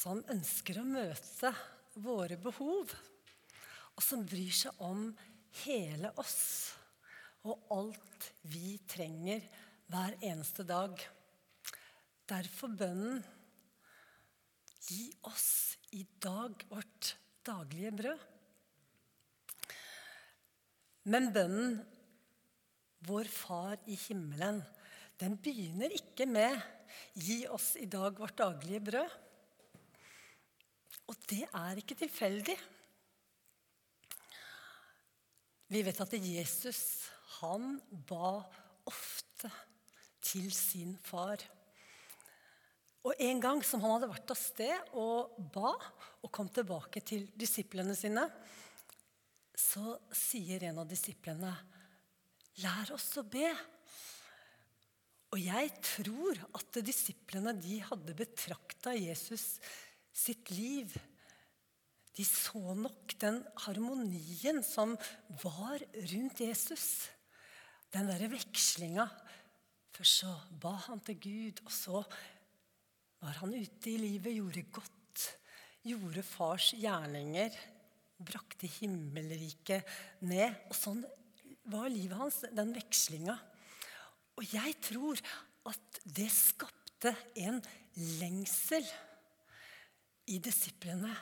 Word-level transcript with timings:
som 0.00 0.22
ønsker 0.32 0.80
å 0.80 0.86
møte 0.86 1.50
våre 2.00 2.38
behov, 2.40 2.92
og 3.96 4.04
som 4.04 4.22
bryr 4.24 4.54
seg 4.56 4.78
om 4.86 5.10
hele 5.64 6.12
oss 6.20 6.40
og 7.44 7.72
alt 7.74 8.30
vi 8.52 8.78
trenger 8.88 9.44
hver 9.90 10.16
eneste 10.24 10.64
dag. 10.68 10.96
Derfor 12.30 12.72
bønnen 12.80 13.20
Gi 14.90 15.04
oss 15.28 15.76
i 15.94 16.00
dag 16.18 16.64
vårt 16.66 17.12
daglige 17.46 17.92
brød. 17.94 18.22
Men 21.12 21.28
bønnen 21.34 21.76
Vår 23.06 23.30
Far 23.30 23.76
i 23.86 23.94
himmelen, 24.08 24.58
den 25.20 25.36
begynner 25.38 25.92
ikke 25.94 26.26
med 26.26 26.58
'Gi 27.14 27.44
oss 27.46 27.76
i 27.78 27.86
dag 27.86 28.18
vårt 28.18 28.38
daglige 28.40 28.80
brød'. 28.88 29.29
Og 31.10 31.18
det 31.30 31.42
er 31.46 31.80
ikke 31.80 31.98
tilfeldig. 31.98 32.54
Vi 35.70 35.82
vet 35.86 36.02
at 36.02 36.14
Jesus 36.18 36.82
han 37.40 37.76
ba 37.90 38.36
ofte 38.90 39.50
til 40.22 40.50
sin 40.54 40.94
far. 41.02 41.42
Og 43.06 43.16
En 43.18 43.40
gang 43.40 43.62
som 43.64 43.80
han 43.82 43.94
hadde 43.96 44.10
vært 44.10 44.32
av 44.34 44.38
sted 44.38 44.94
og 45.00 45.36
ba, 45.54 45.72
og 46.20 46.32
kom 46.34 46.50
tilbake 46.52 47.00
til 47.06 47.26
disiplene 47.32 47.96
sine, 47.96 48.26
så 49.56 49.96
sier 50.14 50.68
en 50.68 50.82
av 50.82 50.88
disiplene, 50.88 51.52
'Lær 52.60 52.92
oss 52.92 53.16
å 53.16 53.24
be'. 53.24 53.56
Og 55.32 55.38
jeg 55.38 55.70
tror 55.80 56.40
at 56.58 56.80
disiplene 56.84 57.54
de 57.56 57.78
hadde 57.80 58.16
betrakta 58.18 58.92
Jesus 58.98 59.60
sitt 60.20 60.52
liv. 60.52 60.92
De 62.16 62.26
så 62.26 62.74
nok 62.76 63.14
den 63.22 63.40
harmonien 63.64 64.60
som 64.66 64.96
var 65.42 65.82
rundt 66.12 66.42
Jesus. 66.42 67.08
Den 67.94 68.10
derre 68.10 68.30
vekslinga. 68.32 69.06
Først 69.94 70.22
så 70.22 70.34
ba 70.62 70.74
han 70.86 71.02
til 71.04 71.18
Gud, 71.20 71.62
og 71.64 71.72
så 71.74 72.02
var 73.20 73.40
han 73.42 73.54
ute 73.54 73.92
i 73.92 73.98
livet, 74.00 74.36
gjorde 74.38 74.66
godt. 74.72 75.26
Gjorde 75.84 76.24
fars 76.24 76.70
gjerninger. 76.76 77.56
Brakte 78.20 78.68
himmelriket 78.80 79.86
ned. 80.28 80.56
Og 80.68 80.76
sånn 80.76 81.04
var 81.70 81.88
livet 81.92 82.18
hans, 82.18 82.42
den 82.52 82.74
vekslinga. 82.76 83.36
Og 84.36 84.44
jeg 84.52 84.76
tror 84.84 85.20
at 85.68 86.02
det 86.04 86.28
skapte 86.32 87.12
en 87.40 87.60
lengsel 88.20 88.84
i 90.30 90.38
disiplene 90.42 91.12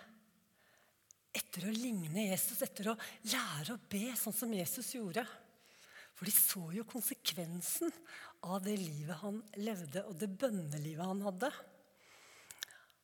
etter 1.39 1.69
å 1.69 1.75
ligne 1.75 2.29
Jesus, 2.31 2.61
etter 2.65 2.91
å 2.93 2.97
lære 3.31 3.75
å 3.75 3.83
be 3.91 4.09
sånn 4.19 4.35
som 4.37 4.53
Jesus 4.55 4.95
gjorde. 4.97 5.25
For 6.19 6.27
de 6.27 6.35
så 6.35 6.63
jo 6.75 6.87
konsekvensen 6.89 7.93
av 8.49 8.63
det 8.65 8.75
livet 8.81 9.21
han 9.21 9.39
levde, 9.61 10.03
og 10.09 10.17
det 10.19 10.31
bønnelivet 10.41 11.07
han 11.07 11.23
hadde. 11.23 11.51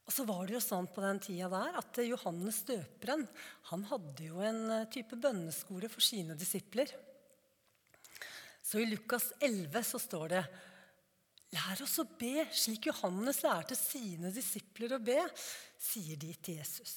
Og 0.05 0.13
så 0.13 0.27
var 0.29 0.45
det 0.45 0.57
jo 0.57 0.65
sånn 0.65 0.89
på 0.93 1.01
den 1.05 1.21
tida 1.23 1.49
der 1.53 1.79
at 1.81 2.01
Johannes 2.05 2.61
døperen 2.69 3.25
han 3.71 3.87
hadde 3.89 4.27
jo 4.27 4.43
en 4.45 4.61
eh, 4.75 4.89
type 4.93 5.17
bønneskole 5.17 5.89
for 5.89 6.05
sine 6.05 6.37
disipler. 6.37 6.91
Så 8.65 8.83
i 8.83 8.89
Lukas 8.89 9.31
11 9.41 9.87
så 9.87 10.01
står 10.03 10.35
det 10.35 10.43
Lær 11.55 11.83
oss 11.85 12.01
å 12.03 12.07
be 12.19 12.47
slik 12.55 12.89
Johannes 12.89 13.43
lærte 13.45 13.77
sine 13.79 14.33
disipler 14.35 14.97
å 14.97 15.03
be, 15.03 15.21
sier 15.79 16.19
de 16.19 16.33
til 16.43 16.59
Jesus. 16.59 16.95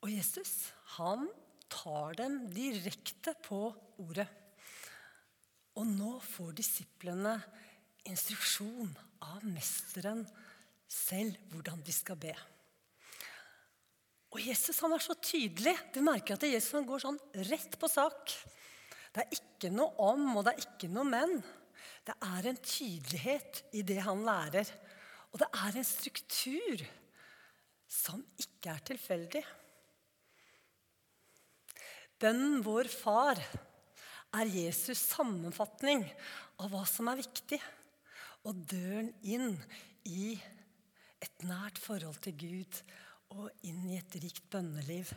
Og 0.00 0.10
Jesus, 0.12 0.70
han 0.96 1.28
tar 1.70 2.18
dem 2.20 2.42
direkte 2.52 3.34
på 3.46 3.68
ordet. 4.02 4.28
Og 5.78 5.86
nå 5.88 6.16
får 6.24 6.54
disiplene 6.58 7.36
instruksjon 8.08 8.90
av 9.30 9.44
mesteren 9.46 10.24
selv 10.90 11.36
hvordan 11.52 11.84
de 11.86 11.94
skal 11.94 12.18
be. 12.20 12.32
Og 14.30 14.42
Jesus 14.42 14.78
han 14.84 14.94
er 14.94 15.02
så 15.02 15.16
tydelig. 15.18 15.74
Du 15.94 16.00
merker 16.06 16.36
at 16.36 16.46
Jesus 16.46 16.74
han 16.76 16.86
går 16.86 17.02
sånn 17.02 17.18
rett 17.48 17.76
på 17.80 17.90
sak. 17.90 18.34
Det 19.10 19.24
er 19.24 19.38
ikke 19.38 19.72
noe 19.74 19.90
om, 20.10 20.28
og 20.38 20.46
det 20.46 20.54
er 20.54 20.66
ikke 20.68 20.90
noe 20.92 21.06
men. 21.08 21.40
Det 22.06 22.16
er 22.24 22.48
en 22.48 22.60
tydelighet 22.64 23.64
i 23.76 23.82
det 23.86 24.00
han 24.02 24.24
lærer. 24.26 24.68
Og 25.30 25.42
det 25.42 25.48
er 25.54 25.76
en 25.76 25.86
struktur 25.86 26.84
som 27.90 28.22
ikke 28.40 28.72
er 28.72 28.86
tilfeldig. 28.92 29.42
Bønnen 32.20 32.60
vår 32.64 32.90
far 32.92 33.40
er 33.40 34.50
Jesus' 34.52 35.00
sammenfatning 35.14 36.04
av 36.60 36.70
hva 36.70 36.82
som 36.86 37.08
er 37.10 37.22
viktig, 37.22 37.58
og 38.46 38.60
døren 38.70 39.10
inn 39.26 39.56
i 40.08 40.32
et 41.20 41.44
nært 41.44 41.80
forhold 41.80 42.20
til 42.24 42.36
Gud 42.40 42.78
og 43.36 43.48
inn 43.68 43.82
i 43.90 43.98
et 43.98 44.16
rikt 44.22 44.46
bønneliv. 44.52 45.10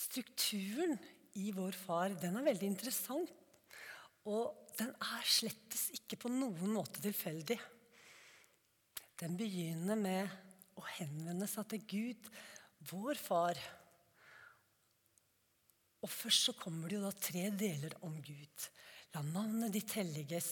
Strukturen 0.00 0.96
i 1.38 1.50
vår 1.54 1.76
far, 1.76 2.14
den 2.20 2.38
er 2.38 2.46
veldig 2.46 2.68
interessant. 2.70 3.39
Og 4.28 4.72
den 4.76 4.90
er 4.92 5.28
slettes 5.28 5.88
ikke 5.96 6.18
på 6.20 6.32
noen 6.32 6.74
måte 6.74 7.02
tilfeldig. 7.04 7.56
Den 9.20 9.36
begynner 9.36 9.98
med 10.00 10.80
å 10.80 10.84
henvende 10.96 11.48
seg 11.50 11.68
til 11.72 11.86
Gud, 11.88 12.28
vår 12.90 13.20
far. 13.20 13.58
Og 16.00 16.08
først 16.08 16.48
så 16.48 16.54
kommer 16.56 16.88
det 16.88 16.96
jo 16.96 17.04
da 17.04 17.12
tre 17.12 17.48
deler 17.52 17.96
om 18.08 18.14
Gud. 18.24 18.68
La 19.14 19.24
navnet 19.26 19.74
ditt 19.74 19.92
helliges. 19.98 20.50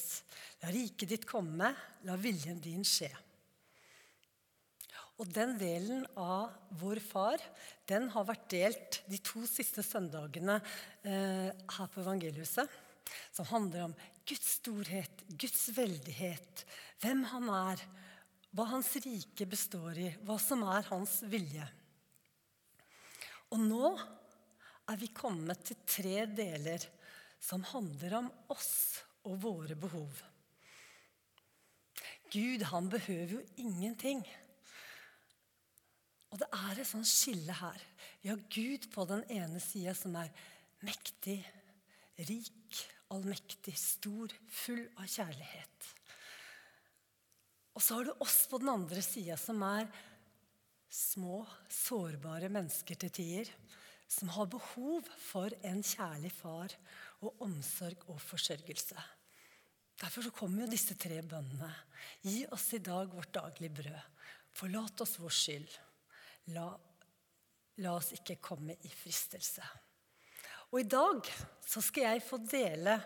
La 0.63 0.73
riket 0.75 1.15
ditt 1.15 1.25
komme. 1.29 1.71
La 2.05 2.19
viljen 2.21 2.61
din 2.61 2.85
skje. 2.87 3.11
Og 5.19 5.31
den 5.35 5.57
delen 5.59 6.05
av 6.21 6.53
Vår 6.79 7.01
Far 7.03 7.43
den 7.91 8.07
har 8.13 8.27
vært 8.29 8.45
delt 8.53 9.01
de 9.11 9.19
to 9.25 9.43
siste 9.51 9.83
søndagene 9.83 10.61
eh, 11.03 11.49
her 11.51 11.91
på 11.91 12.05
Evangeliuset. 12.05 12.69
Som 13.33 13.49
handler 13.51 13.89
om 13.89 13.97
Guds 14.29 14.59
storhet, 14.59 15.25
Guds 15.29 15.69
veldighet, 15.77 16.65
hvem 17.03 17.25
han 17.33 17.49
er, 17.55 17.83
hva 18.53 18.69
hans 18.73 18.91
rike 19.05 19.47
består 19.49 19.99
i, 20.01 20.09
hva 20.25 20.39
som 20.41 20.65
er 20.69 20.87
hans 20.91 21.21
vilje. 21.29 21.67
Og 23.55 23.61
nå 23.65 23.93
er 24.89 24.99
vi 25.01 25.11
kommet 25.17 25.63
til 25.69 25.79
tre 25.89 26.25
deler 26.33 26.85
som 27.41 27.65
handler 27.71 28.19
om 28.19 28.29
oss 28.53 28.99
og 29.29 29.39
våre 29.45 29.77
behov. 29.79 30.11
Gud, 32.33 32.65
han 32.69 32.91
behøver 32.93 33.39
jo 33.39 33.43
ingenting. 33.57 34.21
Og 36.29 36.41
det 36.43 36.49
er 36.53 36.77
et 36.77 36.89
sånt 36.89 37.09
skille 37.09 37.55
her. 37.57 37.81
Vi 38.21 38.29
har 38.29 38.43
Gud 38.53 38.89
på 38.93 39.07
den 39.09 39.25
ene 39.33 39.61
sida, 39.65 39.95
som 39.97 40.17
er 40.21 40.33
mektig, 40.85 41.41
rik, 42.29 42.83
allmektig, 43.15 43.75
stor, 43.79 44.33
full 44.51 44.85
av 44.99 45.09
kjærlighet. 45.09 45.89
Og 47.79 47.85
så 47.85 47.99
har 47.99 48.09
du 48.09 48.25
oss 48.25 48.41
på 48.51 48.59
den 48.61 48.73
andre 48.73 49.03
sida, 49.05 49.37
som 49.39 49.63
er 49.63 49.87
små, 50.91 51.45
sårbare 51.71 52.51
mennesker 52.53 52.99
til 52.99 53.13
tider. 53.21 53.53
Som 54.09 54.31
har 54.33 54.49
behov 54.49 55.05
for 55.21 55.53
en 55.69 55.83
kjærlig 55.85 56.31
far 56.33 56.73
og 57.21 57.43
omsorg 57.45 58.07
og 58.09 58.17
forsørgelse. 58.25 58.97
Derfor 60.01 60.25
så 60.25 60.33
kommer 60.33 60.65
jo 60.65 60.71
disse 60.73 60.97
tre 60.97 61.19
bønnene. 61.21 61.69
Gi 62.25 62.47
oss 62.55 62.71
i 62.79 62.81
dag 62.81 63.11
vårt 63.13 63.35
daglige 63.35 63.75
brød. 63.83 63.99
Forlat 64.57 65.05
oss 65.05 65.19
vår 65.21 65.35
skyld 65.35 65.77
La, 66.55 66.65
la 67.85 67.91
oss 67.93 68.15
ikke 68.17 68.39
komme 68.41 68.79
i 68.81 68.89
fristelse. 68.89 69.67
Og 70.69 70.83
i 70.83 70.89
dag 70.89 71.25
så 71.65 71.81
skal 71.85 72.11
jeg 72.11 72.25
få 72.27 72.41
dele 72.45 72.99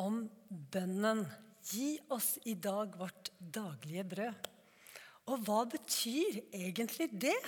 om 0.00 0.22
bønnen 0.48 1.24
'Gi 1.64 1.94
oss 2.12 2.34
i 2.44 2.54
dag 2.60 2.92
vårt 3.00 3.30
daglige 3.40 4.04
brød'. 4.04 4.48
Og 5.32 5.38
hva 5.46 5.62
betyr 5.64 6.42
egentlig 6.52 7.08
det? 7.08 7.38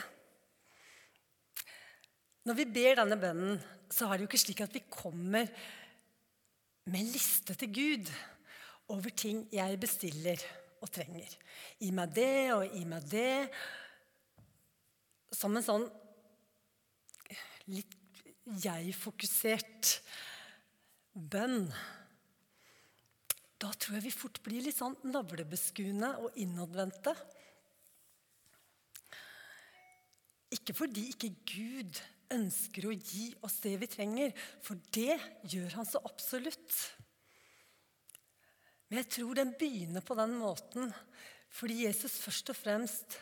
Når 2.48 2.56
vi 2.56 2.64
ber 2.64 2.96
denne 2.96 3.18
bønnen, 3.20 3.58
så 3.92 4.06
er 4.06 4.16
det 4.16 4.24
jo 4.24 4.30
ikke 4.30 4.40
slik 4.40 4.62
at 4.64 4.72
vi 4.72 4.84
kommer 4.88 5.50
med 6.86 7.12
liste 7.12 7.54
til 7.58 7.72
Gud 7.74 8.12
over 8.88 9.10
ting 9.10 9.44
jeg 9.52 9.80
bestiller 9.82 10.40
og 10.80 10.88
trenger. 10.94 11.28
Gi 11.80 11.90
meg 11.90 12.14
det 12.16 12.52
og 12.54 12.64
gi 12.70 12.84
meg 12.88 13.04
det 13.10 13.48
som 15.34 15.56
en 15.56 15.66
sånn 15.66 15.86
jeg-fokusert 18.46 20.00
bønn. 21.14 21.70
da 23.56 23.70
tror 23.72 23.96
jeg 23.96 24.04
vi 24.04 24.12
fort 24.12 24.42
blir 24.44 24.62
litt 24.66 24.76
sånn 24.76 24.98
navlebeskuende 25.08 26.10
og 26.20 26.36
innadvendte. 26.38 27.14
Ikke 30.52 30.76
fordi 30.76 31.08
ikke 31.14 31.32
Gud 31.48 31.98
ønsker 32.36 32.86
å 32.86 32.94
gi 32.94 33.30
oss 33.46 33.58
det 33.64 33.74
vi 33.80 33.88
trenger, 33.90 34.34
for 34.62 34.78
det 34.94 35.16
gjør 35.48 35.78
han 35.80 35.88
så 35.88 36.02
absolutt. 36.04 36.76
Men 38.86 39.00
jeg 39.00 39.10
tror 39.16 39.38
den 39.38 39.54
begynner 39.58 40.04
på 40.04 40.18
den 40.18 40.36
måten 40.38 40.92
fordi 41.56 41.86
Jesus 41.86 42.18
først 42.20 42.50
og 42.52 42.58
fremst 42.58 43.16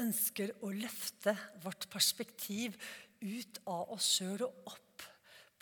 ønsker 0.00 0.52
å 0.66 0.72
løfte 0.74 1.32
vårt 1.62 1.86
perspektiv 1.90 2.76
ut 3.24 3.60
av 3.66 3.90
oss 3.96 4.12
sjøl 4.18 4.44
og 4.46 4.74
opp 4.74 4.80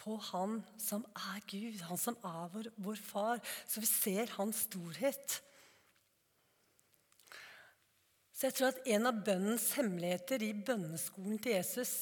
på 0.02 0.16
Han 0.32 0.58
som 0.82 1.04
er 1.14 1.42
Gud, 1.46 1.78
Han 1.86 2.00
som 2.00 2.18
er 2.26 2.50
vår, 2.52 2.68
vår 2.82 2.98
far, 2.98 3.42
så 3.70 3.82
vi 3.82 3.88
ser 3.88 4.34
Hans 4.36 4.64
storhet. 4.66 5.38
Så 8.34 8.48
jeg 8.48 8.56
tror 8.58 8.72
at 8.72 8.88
en 8.90 9.06
av 9.06 9.22
bønnens 9.22 9.68
hemmeligheter 9.78 10.42
i 10.42 10.50
bønneskolen 10.56 11.38
til 11.38 11.54
Jesus 11.54 11.94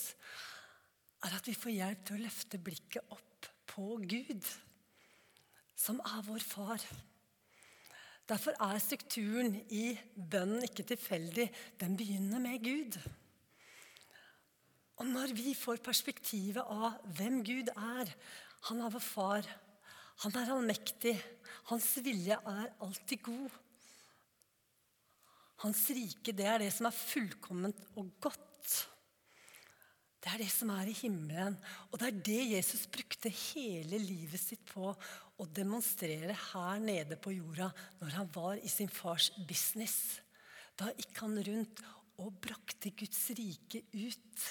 er 1.21 1.37
at 1.37 1.45
vi 1.45 1.53
får 1.53 1.75
hjelp 1.77 2.05
til 2.07 2.17
å 2.17 2.25
løfte 2.25 2.61
blikket 2.65 3.13
opp 3.13 3.49
på 3.69 3.99
Gud, 4.09 4.47
som 5.77 6.01
er 6.01 6.25
vår 6.25 6.41
far. 6.45 6.85
Derfor 8.31 8.57
er 8.63 8.81
strukturen 8.81 9.57
i 9.75 9.91
bønnen 10.15 10.65
ikke 10.65 10.87
tilfeldig. 10.93 11.49
Den 11.81 11.97
begynner 11.99 12.41
med 12.41 12.63
Gud. 12.63 12.97
Og 15.01 15.09
når 15.09 15.33
vi 15.33 15.55
får 15.57 15.81
perspektivet 15.85 16.61
av 16.61 17.01
hvem 17.17 17.41
Gud 17.47 17.73
er 17.73 18.13
Han 18.69 18.83
er 18.85 18.93
vår 18.93 19.01
far. 19.01 19.47
Han 20.21 20.35
er 20.37 20.51
allmektig. 20.53 21.15
Hans 21.71 21.95
vilje 22.05 22.37
er 22.37 22.67
alltid 22.85 23.23
god. 23.25 23.55
Hans 25.65 25.81
rike, 25.97 26.35
det 26.37 26.45
er 26.45 26.61
det 26.61 26.69
som 26.75 26.91
er 26.91 26.97
fullkomment 26.97 27.81
og 27.97 28.13
godt. 28.21 28.77
Det 30.21 30.29
er 30.29 30.43
det 30.43 30.51
som 30.53 30.69
er 30.75 30.93
i 30.93 30.99
himmelen. 30.99 31.57
Og 31.89 32.01
det 32.01 32.11
er 32.11 32.23
det 32.29 32.41
Jesus 32.53 32.85
brukte 32.93 33.33
hele 33.33 33.97
livet 33.97 34.41
sitt 34.41 34.67
på 34.69 34.93
å 34.93 35.49
demonstrere 35.57 36.37
her 36.53 36.81
nede 36.85 37.17
på 37.17 37.33
jorda 37.33 37.71
når 38.03 38.17
han 38.19 38.33
var 38.37 38.61
i 38.61 38.69
sin 38.69 38.93
fars 38.93 39.31
business. 39.49 40.21
Da 40.77 40.93
gikk 40.93 41.25
han 41.25 41.41
rundt 41.49 41.81
og 42.21 42.37
brakte 42.45 42.93
Guds 42.93 43.31
rike 43.39 43.87
ut. 43.97 44.51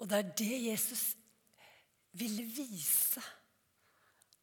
Og 0.00 0.10
det 0.10 0.18
er 0.18 0.32
det 0.38 0.56
Jesus 0.66 1.04
ville 2.14 2.44
vise 2.46 3.22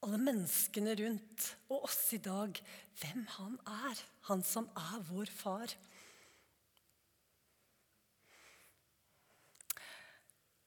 alle 0.02 0.18
menneskene 0.22 0.96
rundt 0.98 1.48
og 1.70 1.86
oss 1.86 2.00
i 2.18 2.22
dag 2.24 2.58
hvem 3.02 3.26
han 3.38 3.58
er. 3.70 4.00
Han 4.30 4.42
som 4.46 4.70
er 4.78 5.02
vår 5.10 5.32
far. 5.34 5.74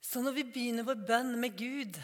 Så 0.05 0.23
når 0.23 0.37
vi 0.37 0.45
begynner 0.47 0.87
vår 0.87 1.01
bønn 1.09 1.35
med 1.43 1.57
Gud 1.59 1.99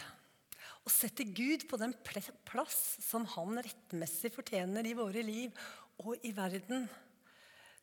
og 0.81 0.91
setter 0.91 1.29
Gud 1.37 1.69
på 1.71 1.79
den 1.79 1.93
plass 2.03 2.81
som 3.05 3.29
han 3.37 3.61
rettmessig 3.63 4.33
fortjener 4.35 4.89
i 4.89 4.97
våre 4.99 5.23
liv 5.23 5.55
og 6.03 6.17
i 6.27 6.33
verden, 6.35 6.89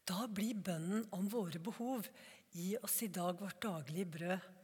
da 0.07 0.25
blir 0.27 0.57
bønnen 0.59 1.05
om 1.15 1.29
våre 1.31 1.61
behov 1.63 2.07
Gi 2.57 2.77
oss 2.81 3.01
i 3.03 3.09
dag 3.11 3.35
vårt 3.37 3.59
daglige 3.61 4.07
brød. 4.09 4.56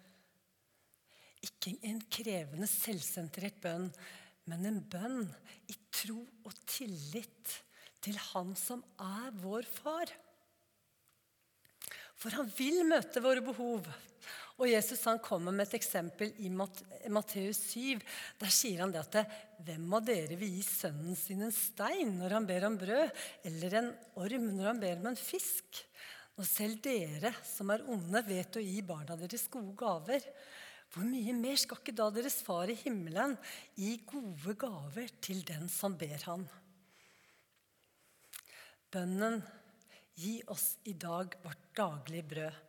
Ikke 1.43 1.75
en 1.89 1.99
krevende, 2.11 2.69
selvsentrert 2.69 3.59
bønn, 3.63 3.89
men 4.49 4.67
en 4.67 4.81
bønn 4.81 5.23
i 5.71 5.75
tro 5.93 6.19
og 6.43 6.55
tillit 6.67 7.59
til 8.03 8.17
Han 8.31 8.55
som 8.59 8.83
er 8.99 9.31
vår 9.43 9.67
far. 9.67 10.11
For 12.19 12.35
han 12.35 12.49
vil 12.55 12.83
møte 12.87 13.23
våre 13.23 13.43
behov. 13.43 13.87
Og 14.61 14.69
Jesus 14.69 15.01
han 15.09 15.19
kommer 15.23 15.51
med 15.55 15.65
et 15.65 15.79
eksempel 15.79 16.29
i 16.45 16.49
Matteus 16.51 17.59
7. 17.73 18.03
Der 18.39 18.51
sier 18.53 18.83
han 18.83 18.93
det 18.93 19.01
at 19.01 19.33
hvem 19.65 19.95
av 19.97 20.05
dere 20.07 20.37
vil 20.39 20.53
gi 20.55 20.63
sønnen 20.63 21.17
sin 21.19 21.41
en 21.43 21.55
stein 21.55 22.13
når 22.19 22.37
han 22.37 22.47
ber 22.47 22.67
om 22.69 22.77
brød, 22.79 23.09
eller 23.49 23.79
en 23.79 23.89
orm 24.21 24.45
når 24.53 24.69
han 24.69 24.83
ber 24.83 25.01
om 25.01 25.09
en 25.11 25.19
fisk? 25.19 25.81
Når 26.37 26.49
selv 26.49 26.79
dere 26.85 27.33
som 27.45 27.73
er 27.73 27.83
onde, 27.91 28.23
vet 28.25 28.55
å 28.57 28.63
gi 28.63 28.79
barna 28.85 29.17
deres 29.19 29.49
gode 29.53 29.73
gaver, 29.77 30.23
hvor 30.93 31.05
mye 31.09 31.33
mer 31.33 31.57
skal 31.57 31.79
ikke 31.79 31.95
da 31.97 32.11
deres 32.13 32.35
far 32.45 32.69
i 32.69 32.77
himmelen 32.77 33.33
gi 33.73 33.95
gode 34.05 34.53
gaver 34.61 35.09
til 35.25 35.41
den 35.47 35.65
som 35.71 35.97
ber 35.97 36.21
han? 36.27 36.45
Bønnen 38.93 39.41
'Gi 40.13 40.35
oss 40.53 40.75
i 40.85 40.93
dag 40.93 41.33
vårt 41.41 41.63
daglige 41.73 42.27
brød' 42.29 42.59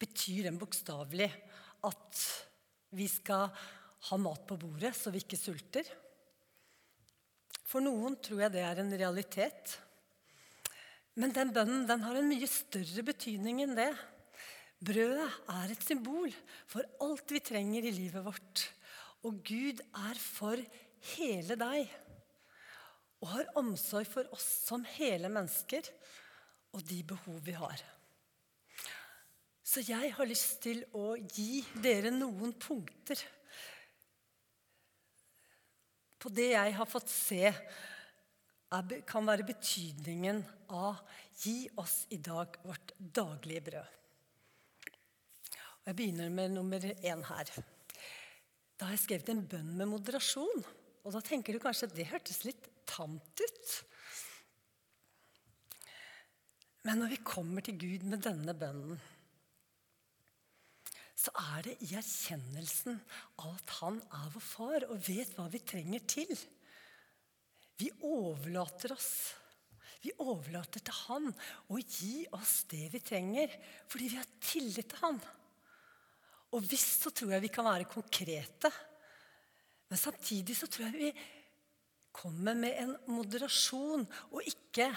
betyr 0.00 0.46
den 0.46 0.56
bokstavelig 0.56 1.28
at 1.84 2.20
vi 2.96 3.04
skal 3.08 3.52
ha 4.08 4.16
mat 4.16 4.46
på 4.48 4.56
bordet 4.56 4.94
så 4.96 5.12
vi 5.12 5.20
ikke 5.20 5.36
sulter? 5.36 5.84
For 7.66 7.84
noen 7.84 8.16
tror 8.24 8.46
jeg 8.46 8.54
det 8.54 8.64
er 8.64 8.80
en 8.80 8.96
realitet. 8.96 9.76
Men 11.20 11.34
den 11.36 11.52
bønnen 11.52 11.84
den 11.88 12.04
har 12.06 12.16
en 12.16 12.28
mye 12.30 12.48
større 12.48 13.04
betydning 13.04 13.60
enn 13.64 13.76
det. 13.76 13.90
Brødet 14.84 15.28
er 15.48 15.72
et 15.72 15.84
symbol 15.84 16.32
for 16.68 16.84
alt 17.04 17.32
vi 17.32 17.40
trenger 17.40 17.86
i 17.86 17.94
livet 17.94 18.24
vårt. 18.24 18.64
Og 19.24 19.40
Gud 19.46 19.80
er 19.80 20.20
for 20.20 20.60
hele 21.16 21.56
deg 21.58 21.88
og 23.24 23.30
har 23.32 23.52
omsorg 23.58 24.08
for 24.10 24.28
oss 24.36 24.46
som 24.66 24.84
hele 24.96 25.30
mennesker 25.32 25.88
og 26.76 26.84
de 26.84 27.00
behov 27.08 27.40
vi 27.46 27.54
har. 27.56 27.80
Så 29.66 29.82
jeg 29.82 30.12
har 30.14 30.28
lyst 30.28 30.60
til 30.62 30.84
å 30.94 31.16
gi 31.16 31.64
dere 31.82 32.12
noen 32.14 32.52
punkter 32.60 33.18
på 36.22 36.30
det 36.34 36.52
jeg 36.52 36.76
har 36.76 36.88
fått 36.90 37.10
se 37.12 37.50
kan 39.06 39.28
være 39.28 39.46
betydningen 39.46 40.40
av 40.74 40.98
'gi 41.38 41.68
oss 41.78 42.06
i 42.10 42.18
dag 42.18 42.56
vårt 42.66 42.92
daglige 42.98 43.62
brød'. 43.68 44.05
Jeg 45.86 45.94
begynner 45.94 46.32
med 46.34 46.50
nummer 46.50 46.82
én 46.82 47.20
her. 47.28 47.50
Da 48.74 48.88
har 48.88 48.96
jeg 48.96 49.04
skrevet 49.04 49.28
en 49.30 49.44
bønn 49.46 49.68
med 49.78 49.86
moderasjon. 49.86 50.64
Og 51.06 51.12
da 51.14 51.20
tenker 51.22 51.54
du 51.54 51.62
kanskje 51.62 51.86
at 51.86 51.94
det 51.94 52.08
hørtes 52.10 52.40
litt 52.42 52.66
tamt 52.90 53.38
ut. 53.38 53.74
Men 56.86 56.98
når 57.02 57.14
vi 57.14 57.20
kommer 57.26 57.62
til 57.62 57.78
Gud 57.78 58.08
med 58.10 58.24
denne 58.26 58.54
bønnen, 58.58 58.98
så 61.16 61.30
er 61.54 61.64
det 61.68 61.78
i 61.86 61.92
erkjennelsen 61.98 62.98
av 63.42 63.54
at 63.54 63.72
Han 63.78 64.02
er 64.18 64.28
vår 64.34 64.44
far 64.44 64.84
og 64.90 65.00
vet 65.06 65.32
hva 65.38 65.46
vi 65.50 65.62
trenger 65.62 66.02
til. 66.06 66.34
Vi 67.78 67.88
overlater 68.04 68.94
oss. 68.94 69.10
Vi 70.02 70.12
overlater 70.22 70.82
til 70.82 71.00
Han 71.06 71.30
å 71.70 71.80
gi 71.80 72.26
oss 72.36 72.60
det 72.70 72.84
vi 72.92 73.02
trenger, 73.02 73.54
fordi 73.86 74.12
vi 74.12 74.20
har 74.20 74.38
tillit 74.42 74.90
til 74.90 75.02
Han. 75.06 75.22
Og 76.54 76.62
visst 76.62 77.06
så 77.06 77.12
tror 77.14 77.34
jeg 77.34 77.46
vi 77.46 77.52
kan 77.52 77.66
være 77.66 77.88
konkrete. 77.90 78.70
Men 79.90 80.00
samtidig 80.00 80.56
så 80.58 80.68
tror 80.70 80.86
jeg 80.88 81.00
vi 81.00 81.12
kommer 82.16 82.56
med 82.58 82.78
en 82.80 82.96
moderasjon 83.12 84.06
og 84.32 84.42
ikke 84.46 84.90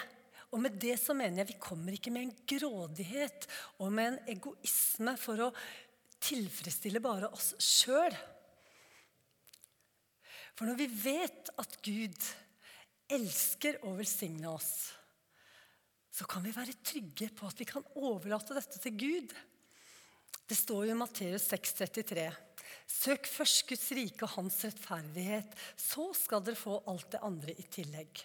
Og 0.50 0.58
med 0.58 0.80
det 0.82 0.96
så 0.98 1.14
mener 1.14 1.44
jeg 1.44 1.52
vi 1.52 1.62
kommer 1.62 1.94
ikke 1.94 2.10
med 2.10 2.24
en 2.24 2.32
grådighet 2.50 3.44
og 3.78 3.92
med 3.94 4.08
en 4.08 4.32
egoisme 4.32 5.12
for 5.14 5.44
å 5.44 5.52
tilfredsstille 6.26 6.98
bare 7.04 7.28
oss 7.30 7.52
sjøl. 7.62 8.16
For 10.58 10.66
når 10.66 10.80
vi 10.80 10.88
vet 11.04 11.52
at 11.54 11.76
Gud 11.86 12.26
elsker 13.14 13.78
å 13.86 13.94
velsigne 13.94 14.50
oss, 14.50 14.90
så 16.10 16.26
kan 16.26 16.42
vi 16.42 16.52
være 16.54 16.80
trygge 16.82 17.30
på 17.30 17.46
at 17.46 17.62
vi 17.62 17.68
kan 17.70 17.86
overlate 17.94 18.56
dette 18.58 18.82
til 18.82 18.98
Gud. 18.98 19.34
Det 20.50 20.56
står 20.58 20.88
jo 20.88 20.94
i 20.96 20.98
Matteus 20.98 21.44
6,33.: 21.52 22.24
Søk 22.90 23.28
først 23.30 23.68
Guds 23.68 23.84
rike 23.94 24.26
og 24.26 24.32
hans 24.32 24.56
rettferdighet, 24.66 25.52
så 25.78 26.08
skal 26.18 26.42
dere 26.42 26.58
få 26.58 26.80
alt 26.90 27.12
det 27.12 27.20
andre 27.22 27.54
i 27.54 27.66
tillegg. 27.70 28.24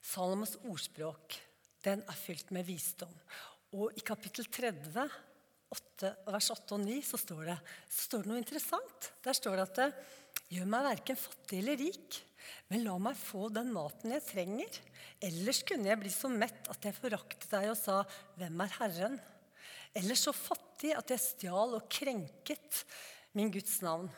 Salomos 0.00 0.54
ordspråk 0.64 1.36
den 1.84 2.00
er 2.08 2.16
fylt 2.16 2.54
med 2.56 2.64
visdom. 2.64 3.12
Og 3.76 4.00
i 4.00 4.06
kapittel 4.06 4.48
30, 4.48 5.04
8, 5.76 6.14
vers 6.32 6.50
8 6.56 6.78
og 6.78 6.82
9, 6.86 6.96
så 7.04 7.20
står, 7.20 7.44
det, 7.50 7.58
så 7.92 8.08
står 8.08 8.24
det 8.24 8.32
noe 8.32 8.40
interessant. 8.40 9.12
Der 9.28 9.36
står 9.36 9.60
det 9.60 9.68
at 9.68 10.02
Gjør 10.46 10.68
meg 10.70 10.84
verken 10.86 11.18
fattig 11.18 11.58
eller 11.58 11.80
rik, 11.80 12.20
men 12.70 12.84
la 12.86 12.96
meg 13.02 13.16
få 13.18 13.48
den 13.52 13.72
maten 13.74 14.12
jeg 14.14 14.24
trenger. 14.24 14.82
Ellers 15.20 15.64
kunne 15.66 15.90
jeg 15.90 16.00
bli 16.00 16.12
så 16.14 16.30
mett 16.32 16.70
at 16.70 16.86
jeg 16.86 16.96
foraktet 16.96 17.50
deg 17.50 17.72
og 17.72 17.80
sa, 17.80 18.04
Hvem 18.38 18.62
er 18.62 18.78
Herren? 18.80 19.24
Eller 19.94 20.18
så 20.18 20.34
fattig 20.34 20.94
at 20.96 21.12
jeg 21.12 21.22
stjal 21.22 21.76
og 21.78 21.88
krenket 21.92 22.82
min 23.36 23.52
Guds 23.52 23.80
navn. 23.84 24.08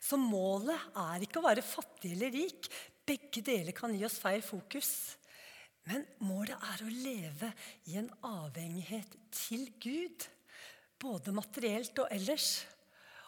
Så 0.00 0.18
målet 0.20 0.96
er 0.96 1.24
ikke 1.24 1.40
å 1.40 1.46
være 1.46 1.64
fattig 1.64 2.14
eller 2.16 2.32
rik. 2.34 2.68
Begge 3.06 3.42
deler 3.44 3.76
kan 3.76 3.94
gi 3.94 4.04
oss 4.06 4.20
feil 4.22 4.44
fokus. 4.44 4.90
Men 5.86 6.06
målet 6.26 6.56
er 6.72 6.82
å 6.82 6.92
leve 6.92 7.52
i 7.90 7.98
en 8.00 8.08
avhengighet 8.26 9.12
til 9.34 9.68
Gud, 9.82 10.24
både 10.98 11.34
materielt 11.36 12.00
og 12.02 12.10
ellers. 12.10 12.64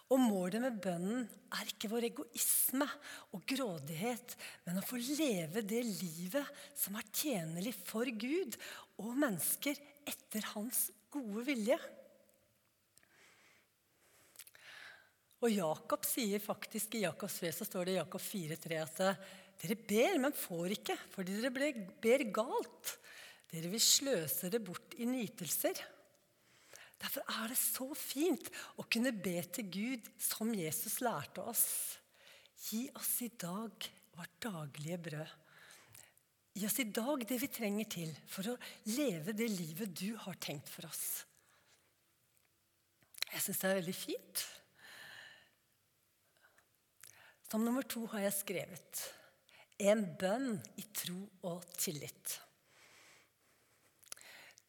Og 0.09 0.19
målet 0.23 0.63
med 0.65 0.79
bønnen 0.83 1.27
er 1.53 1.69
ikke 1.69 1.91
vår 1.93 2.09
egoisme 2.09 2.87
og 3.37 3.43
grådighet, 3.49 4.35
men 4.65 4.81
å 4.81 4.85
få 4.89 4.99
leve 5.03 5.63
det 5.63 5.83
livet 5.85 6.49
som 6.73 6.97
er 6.97 7.11
tjenlig 7.13 7.75
for 7.77 8.09
Gud 8.09 8.57
og 9.05 9.13
mennesker 9.21 9.77
etter 10.09 10.49
Hans 10.55 10.87
gode 11.13 11.45
vilje. 11.47 11.79
Og 15.39 15.53
Jakob 15.55 16.07
sier 16.07 16.43
faktisk 16.43 16.97
i 16.99 17.05
Jakobs 17.05 17.37
ved 17.45 17.55
så 17.55 17.67
står 17.67 17.87
det 17.87 17.95
i 17.95 18.01
Jakob 18.01 18.23
4,3 18.23 18.81
at 18.83 19.05
dere 19.59 19.77
ber, 19.79 20.19
men 20.23 20.35
får 20.35 20.75
ikke, 20.79 20.97
fordi 21.13 21.39
dere 21.39 21.53
ber 22.03 22.25
galt. 22.35 22.97
Dere 23.49 23.71
vil 23.73 23.83
sløse 23.83 24.51
det 24.53 24.61
bort 24.65 24.97
i 24.99 25.07
nytelser. 25.09 25.79
Derfor 26.99 27.23
er 27.31 27.53
det 27.53 27.61
så 27.61 27.87
fint 27.95 28.51
å 28.77 28.85
kunne 28.91 29.15
be 29.15 29.39
til 29.55 29.71
Gud 29.71 30.11
som 30.19 30.51
Jesus 30.55 30.99
lærte 31.07 31.45
oss. 31.47 31.67
Gi 32.69 32.89
oss 32.99 33.13
i 33.23 33.31
dag 33.39 33.87
vårt 34.19 34.41
daglige 34.43 34.99
brød. 35.07 35.37
Gi 36.59 36.67
oss 36.67 36.81
i 36.83 36.89
dag 36.91 37.23
det 37.29 37.37
vi 37.39 37.49
trenger 37.55 37.87
til 37.93 38.15
for 38.27 38.51
å 38.51 38.57
leve 38.91 39.35
det 39.37 39.47
livet 39.53 39.93
du 39.95 40.17
har 40.19 40.39
tenkt 40.43 40.67
for 40.73 40.89
oss. 40.89 41.05
Jeg 43.29 43.45
syns 43.45 43.61
det 43.61 43.69
er 43.69 43.79
veldig 43.79 43.95
fint. 43.95 44.43
Som 47.47 47.63
nummer 47.63 47.87
to 47.87 48.03
har 48.11 48.25
jeg 48.25 48.39
skrevet 48.41 49.03
en 49.87 50.03
bønn 50.19 50.57
i 50.81 50.87
tro 50.91 51.21
og 51.47 51.63
tillit. 51.79 52.35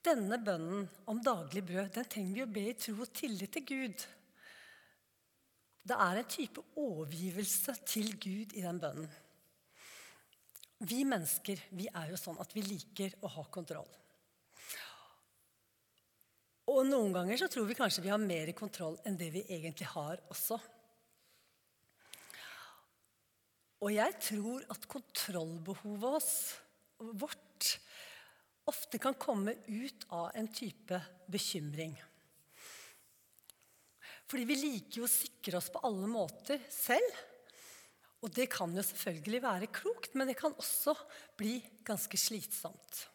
Denne 0.05 0.37
bønnen 0.45 0.85
om 1.09 1.23
daglig 1.25 1.63
brød 1.71 1.89
den 1.97 2.11
trenger 2.11 2.37
vi 2.37 2.43
å 2.45 2.51
be 2.59 2.67
i 2.69 2.75
tro 2.77 2.99
og 3.01 3.15
tillit 3.17 3.55
til 3.55 3.65
Gud. 3.71 4.05
Det 5.89 5.97
er 5.97 6.21
en 6.21 6.29
type 6.37 6.63
overgivelse 6.77 7.75
til 7.89 8.13
Gud 8.21 8.53
i 8.53 8.63
den 8.67 8.79
bønnen. 8.83 9.09
Vi 10.79 11.03
mennesker 11.03 11.59
vi 11.75 11.89
er 11.91 12.13
jo 12.13 12.19
sånn 12.19 12.39
at 12.39 12.53
vi 12.55 12.63
liker 12.63 13.17
å 13.25 13.31
ha 13.33 13.43
kontroll. 13.51 13.89
Og 16.69 16.85
noen 16.85 17.11
ganger 17.15 17.39
så 17.41 17.49
tror 17.51 17.65
vi 17.67 17.75
kanskje 17.77 18.03
vi 18.05 18.11
har 18.13 18.21
mer 18.21 18.51
kontroll 18.55 18.95
enn 19.07 19.17
det 19.19 19.31
vi 19.33 19.41
egentlig 19.49 19.89
har 19.91 20.21
også. 20.29 20.59
Og 23.79 23.93
jeg 23.95 24.15
tror 24.21 24.65
at 24.71 24.87
kontrollbehovet 24.91 26.31
vårt 27.19 27.69
ofte 28.69 28.99
kan 29.01 29.17
komme 29.17 29.55
ut 29.67 30.05
av 30.13 30.29
en 30.37 30.49
type 30.53 30.99
bekymring. 31.31 31.95
Fordi 34.29 34.45
vi 34.45 34.59
liker 34.59 35.01
jo 35.01 35.07
å 35.07 35.11
sikre 35.11 35.57
oss 35.57 35.71
på 35.73 35.81
alle 35.87 36.09
måter 36.11 36.61
selv. 36.69 37.23
Og 38.19 38.33
det 38.35 38.49
kan 38.51 38.73
jo 38.75 38.83
selvfølgelig 38.83 39.43
være 39.43 39.69
klokt, 39.71 40.15
men 40.15 40.27
det 40.27 40.37
kan 40.39 40.55
også 40.59 40.95
bli 41.39 41.59
ganske 41.87 42.19
slitsomt. 42.19 43.05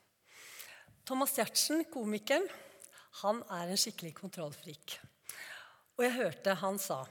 Thomas 1.05 1.35
Giertsen, 1.37 1.85
komikeren, 1.93 2.47
han 3.21 3.43
er 3.53 3.69
en 3.71 3.79
skikkelig 3.81 4.15
kontrollfrik. 4.17 4.97
Og 5.95 6.07
jeg 6.07 6.17
hørte 6.17 6.57
han 6.63 6.81
sa 6.83 7.05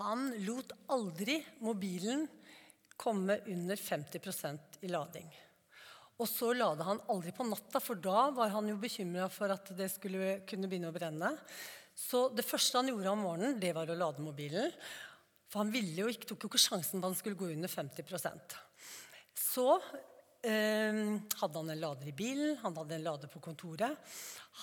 han 0.00 0.30
lot 0.46 0.70
aldri 0.94 1.40
mobilen 1.60 2.22
komme 3.00 3.36
under 3.50 3.76
50% 3.76 4.80
i 4.86 4.88
lading. 4.88 5.28
Og 6.20 6.28
så 6.28 6.52
lada 6.52 6.84
han 6.84 7.00
aldri 7.12 7.32
på 7.36 7.46
natta, 7.48 7.80
for 7.80 8.00
da 8.00 8.28
var 8.36 8.52
han 8.54 8.68
jo 8.68 8.78
bekymra 8.80 9.26
for 9.32 9.52
at 9.52 9.72
det 9.76 9.88
skulle 9.92 10.40
kunne 10.48 10.68
begynne 10.68 10.90
å 10.92 10.94
brenne. 10.94 11.32
Så 11.96 12.28
det 12.32 12.46
første 12.46 12.80
han 12.80 12.90
gjorde 12.92 13.12
om 13.12 13.24
morgenen, 13.24 13.60
det 13.60 13.72
var 13.76 13.88
å 13.90 13.96
lade 13.98 14.24
mobilen. 14.24 14.72
For 15.50 15.64
han 15.64 15.72
ville 15.74 16.04
jo 16.04 16.10
ikke, 16.10 16.28
tok 16.30 16.46
jo 16.46 16.50
ikke 16.52 16.62
sjansen 16.62 17.00
på 17.00 17.08
at 17.08 17.10
han 17.10 17.18
skulle 17.18 17.38
gå 17.38 17.50
under 17.50 17.70
50% 17.70 18.56
Så 19.34 19.66
eh, 20.46 21.00
hadde 21.42 21.58
han 21.58 21.72
en 21.74 21.82
lader 21.82 22.10
i 22.12 22.14
bilen, 22.16 22.54
han 22.62 22.76
hadde 22.78 22.96
en 22.96 23.06
lader 23.08 23.32
på 23.32 23.42
kontoret. 23.42 23.98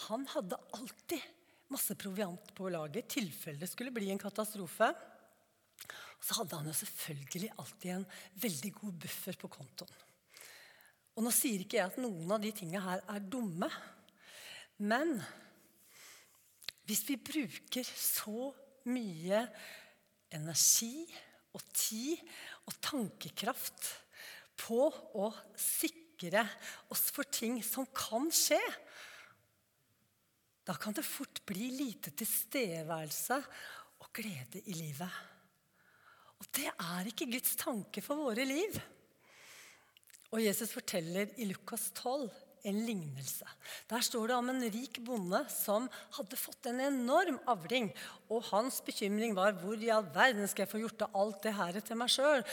Han 0.08 0.24
hadde 0.32 0.60
alltid 0.78 1.34
masse 1.74 1.98
proviant 2.00 2.54
på 2.56 2.72
lager, 2.72 3.04
tilfelle 3.10 3.60
det 3.60 3.72
skulle 3.72 3.92
bli 3.96 4.12
en 4.14 4.22
katastrofe. 4.22 4.88
Og 6.18 6.26
så 6.26 6.40
hadde 6.40 6.60
han 6.60 6.70
jo 6.72 6.76
selvfølgelig 6.80 7.52
alltid 7.60 7.92
en 7.94 8.08
veldig 8.42 8.72
god 8.80 9.02
buffer 9.04 9.38
på 9.40 9.52
kontoen. 9.52 9.98
Og 11.18 11.26
nå 11.26 11.34
sier 11.34 11.64
ikke 11.64 11.80
jeg 11.80 11.92
at 11.92 12.00
noen 12.02 12.32
av 12.32 12.42
de 12.42 12.52
tingene 12.54 12.84
her 12.84 13.02
er 13.10 13.26
dumme. 13.26 13.70
Men 14.86 15.18
hvis 16.88 17.04
vi 17.10 17.18
bruker 17.20 17.88
så 17.90 18.52
mye 18.88 19.42
energi 20.36 21.06
og 21.56 21.64
tid 21.76 22.20
og 22.68 22.76
tankekraft 22.84 23.88
på 24.58 24.88
å 25.18 25.30
sikre 25.58 26.44
oss 26.94 27.08
for 27.14 27.30
ting 27.30 27.60
som 27.66 27.88
kan 27.96 28.28
skje, 28.34 28.60
da 30.68 30.76
kan 30.76 30.96
det 30.96 31.06
fort 31.08 31.40
bli 31.48 31.70
lite 31.72 32.12
tilstedeværelse 32.18 33.38
og 34.04 34.10
glede 34.16 34.60
i 34.68 34.76
livet. 34.76 35.22
Og 36.38 36.50
det 36.54 36.68
er 36.70 37.08
ikke 37.08 37.30
Guds 37.32 37.56
tanke 37.58 38.04
for 38.04 38.20
våre 38.20 38.44
liv. 38.46 38.76
Og 40.36 40.44
Jesus 40.44 40.74
forteller 40.76 41.32
i 41.40 41.48
Lukas 41.48 41.88
12 41.96 42.28
en 42.68 42.82
lignelse. 42.86 43.48
Der 43.90 44.04
står 44.04 44.32
det 44.32 44.38
om 44.38 44.52
en 44.52 44.66
rik 44.74 45.00
bonde 45.06 45.40
som 45.52 45.88
hadde 46.18 46.40
fått 46.40 46.70
en 46.70 46.82
enorm 46.88 47.40
avling. 47.50 47.90
Og 48.34 48.46
hans 48.52 48.82
bekymring 48.86 49.36
var 49.38 49.56
hvor 49.62 49.80
i 49.80 49.92
all 49.94 50.06
verden 50.14 50.48
skal 50.50 50.66
jeg 50.66 50.74
få 50.74 50.84
gjort 50.84 51.08
av 51.08 51.18
alt 51.22 51.42
det 51.48 51.56
her 51.58 51.80
til 51.80 52.00
meg 52.00 52.12
sjøl? 52.12 52.46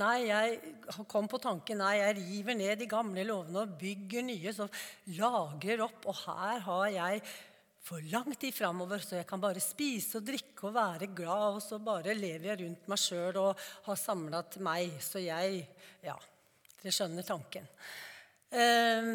Nei, 0.00 0.16
jeg 0.30 1.04
kom 1.10 1.28
på 1.30 1.42
tanken 1.42 1.80
nei, 1.82 1.96
jeg 1.98 2.18
river 2.20 2.58
ned 2.58 2.82
de 2.82 2.90
gamle 2.90 3.26
lovene 3.26 3.64
og 3.64 3.76
bygger 3.80 4.26
nye. 4.26 4.54
Så 4.54 4.70
lagrer 5.18 5.84
opp. 5.86 6.06
Og 6.10 6.20
her 6.24 6.66
har 6.66 6.88
jeg 6.94 7.22
for 7.90 8.04
lang 8.12 8.28
tid 8.38 8.52
framover, 8.54 9.00
så 9.02 9.16
jeg 9.18 9.26
kan 9.26 9.40
bare 9.42 9.62
spise 9.62 10.20
og 10.20 10.26
drikke 10.28 10.68
og 10.68 10.76
være 10.76 11.08
glad, 11.16 11.56
og 11.56 11.62
så 11.64 11.80
bare 11.82 12.14
lever 12.14 12.50
jeg 12.52 12.60
rundt 12.60 12.90
meg 12.92 13.00
sjøl 13.00 13.38
og 13.40 13.64
har 13.86 13.98
samla 13.98 14.44
til 14.52 14.66
meg. 14.66 15.00
Så 15.02 15.22
jeg 15.24 15.64
Ja, 16.04 16.14
dere 16.80 16.94
skjønner 16.96 17.26
tanken. 17.26 17.66
Eh, 18.50 19.08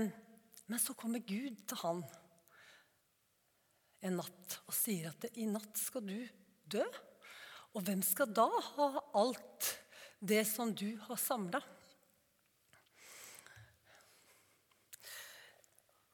men 0.65 0.81
så 0.81 0.95
kommer 0.98 1.22
Gud 1.22 1.60
til 1.69 1.81
han 1.84 2.01
en 4.05 4.19
natt 4.19 4.60
og 4.65 4.74
sier 4.75 5.10
at 5.12 5.27
i 5.38 5.48
natt 5.50 5.79
skal 5.79 6.05
du 6.05 6.17
dø. 6.69 6.84
Og 7.75 7.84
hvem 7.84 8.01
skal 8.05 8.31
da 8.31 8.45
ha 8.48 8.88
alt 9.17 9.72
det 10.19 10.43
som 10.48 10.72
du 10.74 10.93
har 11.07 11.19
samla? 11.19 11.62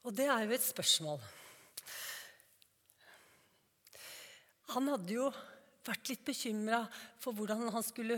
Og 0.01 0.15
det 0.17 0.25
er 0.31 0.47
jo 0.47 0.55
et 0.55 0.65
spørsmål. 0.65 1.19
Han 4.71 4.87
hadde 4.89 5.13
jo 5.13 5.27
vært 5.85 6.09
litt 6.09 6.23
bekymra 6.25 6.81
for 7.21 7.35
hvordan 7.37 7.67
han 7.73 7.85
skulle 7.85 8.17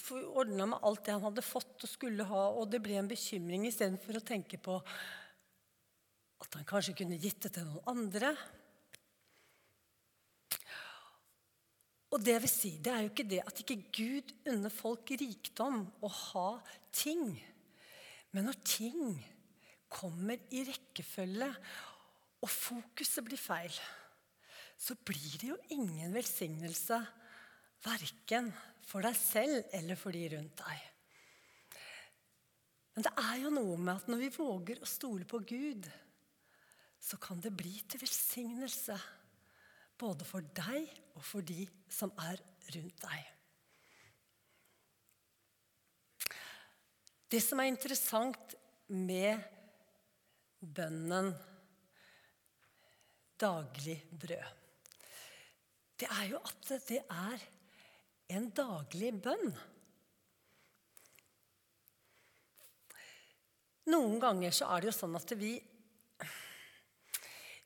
få, 0.00 0.18
ordna 0.40 0.66
med 0.70 0.84
alt 0.86 1.04
det 1.06 1.14
han 1.14 1.24
hadde 1.26 1.44
fått 1.44 1.86
og 1.86 1.90
skulle 1.90 2.26
ha, 2.28 2.44
og 2.54 2.68
det 2.72 2.82
ble 2.84 2.98
en 3.00 3.10
bekymring 3.10 3.66
istedenfor 3.68 4.18
å 4.18 4.24
tenke 4.26 4.60
på 4.62 4.78
at 6.44 6.58
han 6.58 6.68
kanskje 6.68 6.96
kunne 6.98 7.20
gitt 7.20 7.40
det 7.46 7.54
til 7.56 7.66
noen 7.68 7.88
andre. 7.94 8.34
Og 12.14 12.22
det 12.22 12.36
jeg 12.36 12.44
vil 12.44 12.52
si, 12.52 12.72
det 12.78 12.92
er 12.92 13.02
jo 13.02 13.10
ikke 13.10 13.30
det 13.32 13.42
at 13.42 13.64
ikke 13.64 13.80
Gud 13.96 14.34
unner 14.52 14.70
folk 14.70 15.14
rikdom 15.18 15.82
å 16.04 16.10
ha 16.18 16.48
ting. 16.94 17.32
Men 18.34 18.50
når 18.50 18.60
ting 18.66 19.18
kommer 19.90 20.38
i 20.54 20.62
rekkefølge, 20.68 21.50
og 22.44 22.50
fokuset 22.50 23.24
blir 23.24 23.40
feil 23.40 23.72
så 24.80 24.96
blir 25.06 25.38
det 25.40 25.50
jo 25.50 25.58
ingen 25.74 26.14
velsignelse 26.14 26.98
verken 27.84 28.50
for 28.88 29.04
deg 29.04 29.16
selv 29.18 29.74
eller 29.76 29.98
for 29.98 30.14
de 30.14 30.24
rundt 30.34 30.60
deg. 30.60 30.82
Men 32.94 33.06
det 33.06 33.12
er 33.24 33.36
jo 33.42 33.52
noe 33.54 33.76
med 33.80 33.94
at 33.96 34.10
når 34.10 34.22
vi 34.22 34.32
våger 34.36 34.82
å 34.82 34.88
stole 34.88 35.26
på 35.26 35.40
Gud, 35.42 35.88
så 37.04 37.18
kan 37.20 37.40
det 37.42 37.52
bli 37.56 37.74
til 37.90 38.00
velsignelse 38.00 38.96
både 40.00 40.26
for 40.26 40.46
deg 40.56 40.86
og 41.14 41.24
for 41.26 41.44
de 41.46 41.66
som 41.90 42.12
er 42.22 42.40
rundt 42.74 43.04
deg. 43.04 43.30
Det 47.34 47.40
som 47.42 47.60
er 47.60 47.72
interessant 47.72 48.54
med 48.94 49.42
bønnen 50.62 51.32
daglig 53.42 53.98
brød 54.14 54.62
det 56.00 56.08
er 56.10 56.30
jo 56.32 56.40
at 56.42 56.70
det 56.88 57.00
er 57.00 57.44
en 58.32 58.50
daglig 58.56 59.12
bønn. 59.24 59.54
Noen 63.92 64.16
ganger 64.20 64.54
så 64.54 64.70
er 64.72 64.80
det 64.80 64.88
jo 64.88 64.96
sånn 64.96 65.16
at 65.18 65.34
vi, 65.36 65.52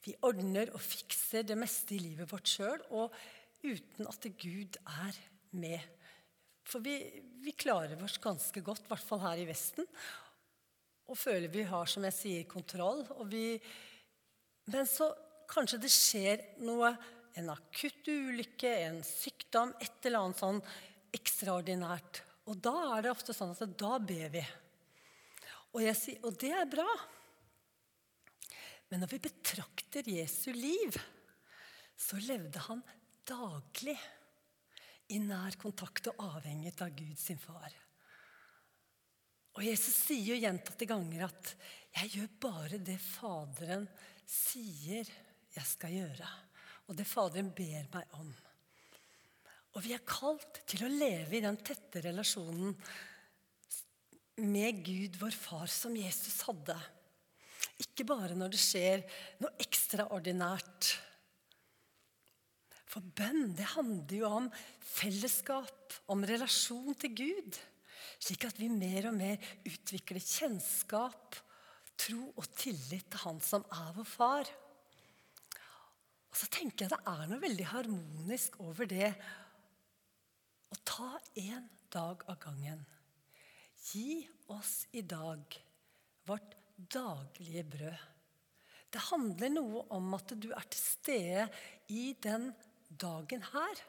vi 0.02 0.14
ordner 0.26 0.72
og 0.74 0.82
fikser 0.82 1.46
det 1.46 1.58
meste 1.58 1.94
i 1.94 2.00
livet 2.02 2.30
vårt 2.30 2.50
sjøl, 2.50 2.82
og 2.90 3.14
uten 3.62 4.10
at 4.10 4.26
Gud 4.40 4.80
er 4.82 5.20
med. 5.58 5.78
For 6.68 6.82
vi, 6.84 6.98
vi 7.44 7.54
klarer 7.56 8.00
oss 8.04 8.18
ganske 8.22 8.62
godt, 8.66 8.88
i 8.88 8.90
hvert 8.90 9.06
fall 9.06 9.22
her 9.22 9.40
i 9.40 9.46
Vesten, 9.48 9.86
og 11.08 11.16
føler 11.16 11.48
vi 11.48 11.62
har, 11.64 11.86
som 11.88 12.04
jeg 12.04 12.16
sier, 12.16 12.48
kontroll. 12.50 13.06
Vi, 13.30 13.54
men 14.68 14.90
så 14.90 15.08
kanskje 15.48 15.80
det 15.80 15.92
skjer 15.94 16.42
noe, 16.66 16.92
en 17.38 17.52
akutt 17.54 18.08
ulykke, 18.10 18.70
en 18.88 19.02
sykdom, 19.06 19.74
et 19.78 20.06
eller 20.08 20.24
annet 20.24 20.40
sånn 20.42 20.58
ekstraordinært. 21.14 22.22
Og 22.50 22.58
da 22.64 22.74
er 22.96 23.04
det 23.04 23.12
ofte 23.12 23.36
sånn 23.36 23.54
at 23.54 23.76
da 23.78 23.98
ber 24.02 24.32
vi. 24.34 24.42
Og, 25.76 25.84
sier, 25.94 26.18
og 26.26 26.36
det 26.40 26.52
er 26.56 26.68
bra. 26.70 26.88
Men 28.88 29.04
når 29.04 29.12
vi 29.12 29.24
betrakter 29.28 30.08
Jesu 30.08 30.50
liv, 30.56 30.96
så 31.98 32.18
levde 32.24 32.62
han 32.68 32.80
daglig 33.28 33.98
i 35.12 35.20
nær 35.20 35.56
kontakt 35.60 36.10
og 36.10 36.24
avhengig 36.36 36.72
av 36.84 36.94
Gud 36.96 37.18
sin 37.20 37.40
far. 37.40 37.68
Og 39.58 39.64
Jesus 39.64 39.96
sier 40.06 40.34
jo 40.34 40.42
gjentatte 40.42 40.86
ganger 40.86 41.26
at 41.26 41.54
'jeg 41.92 42.10
gjør 42.14 42.28
bare 42.40 42.78
det 42.78 42.98
Faderen 43.00 43.88
sier 44.24 45.08
jeg 45.54 45.66
skal 45.66 45.90
gjøre', 45.90 46.47
og 46.88 46.96
det 46.96 47.06
Faderen 47.08 47.50
ber 47.54 47.88
meg 47.92 48.18
om. 48.18 48.30
Og 49.76 49.84
vi 49.84 49.92
er 49.94 50.04
kalt 50.08 50.62
til 50.68 50.86
å 50.86 50.90
leve 50.92 51.38
i 51.38 51.44
den 51.44 51.58
tette 51.60 52.00
relasjonen 52.02 52.72
med 54.38 54.80
Gud, 54.86 55.18
vår 55.20 55.34
far, 55.34 55.68
som 55.70 55.96
Jesus 55.98 56.40
hadde. 56.48 56.76
Ikke 57.82 58.06
bare 58.08 58.36
når 58.38 58.54
det 58.54 58.62
skjer 58.62 59.04
noe 59.42 59.54
ekstraordinært. 59.62 60.92
For 62.88 63.04
bønn 63.04 63.52
det 63.58 63.66
handler 63.74 64.14
jo 64.16 64.30
om 64.40 64.46
fellesskap, 64.80 65.98
om 66.08 66.24
relasjon 66.26 66.96
til 66.98 67.12
Gud. 67.18 67.58
Slik 68.18 68.48
at 68.48 68.58
vi 68.58 68.70
mer 68.72 69.10
og 69.10 69.18
mer 69.18 69.50
utvikler 69.68 70.24
kjennskap, 70.24 71.36
tro 71.98 72.30
og 72.38 72.48
tillit 72.56 73.06
til 73.10 73.22
Han 73.26 73.42
som 73.44 73.66
er 73.74 73.92
vår 73.98 74.08
far. 74.08 74.50
Og 76.28 76.36
så 76.36 76.48
tenker 76.52 76.84
jeg 76.84 76.92
det 76.92 77.00
er 77.08 77.24
noe 77.30 77.42
veldig 77.42 77.66
harmonisk 77.72 78.58
over 78.64 78.88
det 78.90 79.10
å 80.68 80.78
ta 80.84 81.10
én 81.40 81.64
dag 81.92 82.24
av 82.28 82.38
gangen. 82.42 82.84
Gi 83.88 84.20
oss 84.52 84.82
i 84.92 85.02
dag 85.06 85.56
vårt 86.28 86.56
daglige 86.76 87.64
brød. 87.64 88.06
Det 88.88 89.04
handler 89.10 89.52
noe 89.52 89.84
om 89.92 90.14
at 90.16 90.32
du 90.40 90.50
er 90.56 90.64
til 90.72 90.80
stede 90.80 91.46
i 91.92 92.10
den 92.24 92.50
dagen 92.88 93.44
her. 93.52 93.82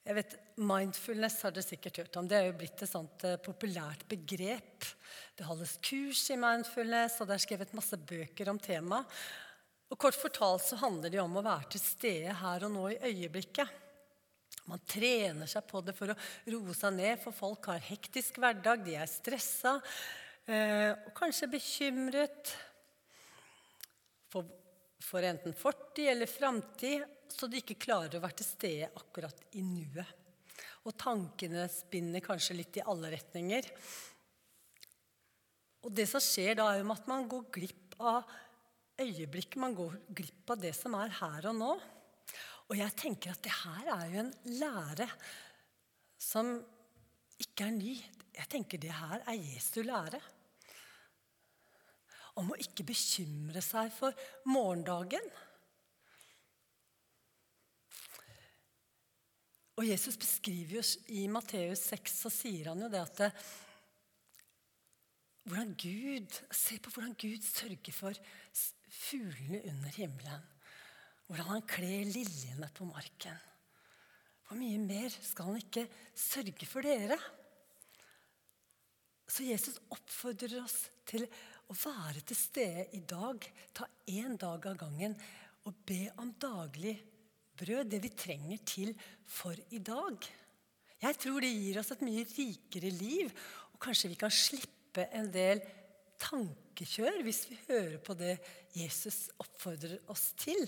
Jeg 0.00 0.16
vet, 0.16 0.34
Mindfulness 0.56 1.42
har 1.44 1.52
dere 1.54 1.66
sikkert 1.66 2.00
hørt 2.00 2.16
om. 2.18 2.26
Det 2.26 2.38
er 2.38 2.48
jo 2.48 2.56
blitt 2.58 2.82
et 2.82 2.90
sånt 2.90 3.22
uh, 3.28 3.36
populært 3.42 4.06
begrep. 4.10 4.88
Det 5.36 5.46
holdes 5.46 5.76
kurs 5.84 6.24
i 6.32 6.38
mindfulness, 6.40 7.20
og 7.20 7.28
det 7.28 7.36
er 7.36 7.44
skrevet 7.44 7.76
masse 7.76 7.98
bøker 8.10 8.50
om 8.50 8.58
temaet. 8.60 9.20
Og 9.90 9.98
Kort 9.98 10.18
fortalt 10.18 10.62
så 10.62 10.78
handler 10.78 11.10
det 11.10 11.20
om 11.22 11.36
å 11.36 11.44
være 11.44 11.72
til 11.74 11.82
stede 11.82 12.34
her 12.40 12.66
og 12.66 12.74
nå 12.74 12.86
i 12.92 12.98
øyeblikket. 13.10 13.78
Man 14.70 14.82
trener 14.86 15.50
seg 15.50 15.66
på 15.66 15.80
det 15.82 15.96
for 15.96 16.12
å 16.12 16.18
roe 16.52 16.74
seg 16.78 16.94
ned, 16.94 17.18
for 17.22 17.34
folk 17.34 17.70
har 17.72 17.82
hektisk 17.82 18.38
hverdag, 18.38 18.84
de 18.86 18.94
er 19.00 19.10
stressa 19.10 19.78
eh, 20.46 20.92
og 20.94 21.10
kanskje 21.16 21.48
bekymret 21.50 22.52
for, 24.30 24.46
for 25.02 25.26
enten 25.26 25.56
fortid 25.58 26.12
eller 26.12 26.30
framtid, 26.30 27.02
så 27.30 27.48
de 27.50 27.58
ikke 27.62 27.80
klarer 27.82 28.18
å 28.18 28.22
være 28.22 28.38
til 28.42 28.46
stede 28.46 28.92
akkurat 29.00 29.42
i 29.58 29.64
nuet. 29.66 30.16
Og 30.86 30.94
tankene 30.98 31.66
spinner 31.70 32.22
kanskje 32.24 32.56
litt 32.56 32.78
i 32.78 32.86
alle 32.86 33.10
retninger. 33.12 33.66
Og 35.82 35.92
det 35.96 36.06
som 36.08 36.22
skjer 36.22 36.56
da, 36.60 36.70
er 36.70 36.80
jo 36.82 36.94
at 36.94 37.10
man 37.10 37.26
går 37.30 37.50
glipp 37.58 37.98
av 37.98 38.22
øyeblikket. 39.00 39.60
Man 39.62 39.76
går 39.76 39.96
glipp 40.16 40.52
av 40.54 40.60
det 40.62 40.74
som 40.76 40.96
er 40.98 41.12
her 41.20 41.50
og 41.50 41.56
nå. 41.58 41.70
Og 42.70 42.76
jeg 42.78 42.94
tenker 42.98 43.32
at 43.32 43.42
det 43.42 43.54
her 43.64 43.88
er 43.96 44.10
jo 44.12 44.24
en 44.24 44.34
lære 44.60 45.08
som 46.20 46.52
ikke 47.40 47.66
er 47.66 47.74
ny. 47.74 47.94
Jeg 48.36 48.50
tenker 48.52 48.80
det 48.80 48.92
her 48.94 49.24
er 49.26 49.38
Jesu 49.40 49.80
lære. 49.82 50.20
Om 52.38 52.52
å 52.52 52.60
ikke 52.62 52.86
bekymre 52.86 53.62
seg 53.64 53.90
for 53.92 54.14
morgendagen. 54.48 55.26
Og 59.80 59.88
Jesus 59.88 60.18
beskriver 60.20 60.78
jo 60.78 60.82
i 61.16 61.24
Matteus 61.32 61.86
6 61.88 62.16
så 62.26 62.32
sier 62.32 62.68
han 62.68 62.82
jo 62.84 62.90
det 62.92 63.00
at 63.00 63.20
det, 63.22 63.30
hvordan 65.48 65.72
Gud, 65.80 66.36
Se 66.52 66.76
på 66.78 66.92
hvordan 66.92 67.14
Gud 67.16 67.46
sørger 67.46 67.96
for 67.96 68.18
fuglene 68.90 69.62
under 69.70 69.94
himmelen. 69.94 70.48
Hvordan 71.26 71.52
han 71.54 71.68
kler 71.70 72.08
liljene 72.10 72.68
på 72.74 72.88
marken. 72.88 73.36
Hvor 74.46 74.58
mye 74.58 74.80
mer 74.82 75.14
skal 75.14 75.52
han 75.52 75.60
ikke 75.60 75.86
sørge 76.18 76.66
for 76.66 76.82
dere? 76.82 77.18
Så 79.30 79.46
Jesus 79.46 79.78
oppfordrer 79.94 80.58
oss 80.58 80.88
til 81.06 81.22
å 81.70 81.76
være 81.78 82.24
til 82.26 82.38
stede 82.38 82.88
i 82.98 83.02
dag. 83.06 83.46
Ta 83.70 83.86
én 84.10 84.34
dag 84.34 84.66
av 84.72 84.80
gangen 84.80 85.14
og 85.68 85.84
be 85.86 86.08
om 86.18 86.32
daglig 86.40 86.96
brød, 87.60 87.92
det 87.92 88.00
vi 88.02 88.10
trenger 88.16 88.62
til 88.66 88.94
for 89.28 89.54
i 89.70 89.78
dag. 89.78 90.18
Jeg 91.00 91.18
tror 91.22 91.40
det 91.44 91.52
gir 91.52 91.78
oss 91.80 91.92
et 91.94 92.02
mye 92.04 92.26
rikere 92.28 92.90
liv, 92.92 93.30
og 93.72 93.80
kanskje 93.80 94.10
vi 94.12 94.18
kan 94.20 94.34
slippe 94.34 95.06
en 95.16 95.30
del 95.32 95.62
tankekjør 96.80 97.20
hvis 97.24 97.42
vi 97.50 97.58
hører 97.68 97.98
på 98.00 98.14
det 98.16 98.38
Jesus 98.72 99.28
oppfordrer 99.38 100.00
oss 100.08 100.32
til. 100.36 100.64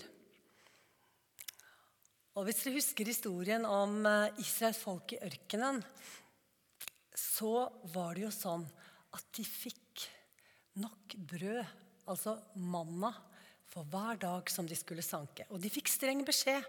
Og 2.35 2.45
Hvis 2.45 2.63
dere 2.63 2.77
husker 2.77 3.05
historien 3.09 3.65
om 3.65 4.05
eh, 4.05 4.39
Israels 4.41 4.77
folk 4.77 5.13
i 5.13 5.21
ørkenen, 5.21 5.81
så 7.13 7.69
var 7.93 8.13
det 8.13 8.25
jo 8.25 8.31
sånn 8.33 8.65
at 9.13 9.25
de 9.37 9.45
fikk 9.45 10.05
nok 10.81 11.15
brød, 11.29 11.65
altså 12.09 12.37
manna, 12.57 13.13
for 13.69 13.85
hver 13.89 14.17
dag 14.21 14.49
som 14.49 14.69
de 14.69 14.77
skulle 14.77 15.05
sanke. 15.05 15.45
Og 15.49 15.61
de 15.61 15.69
fikk 15.69 15.89
streng 15.89 16.21
beskjed 16.25 16.65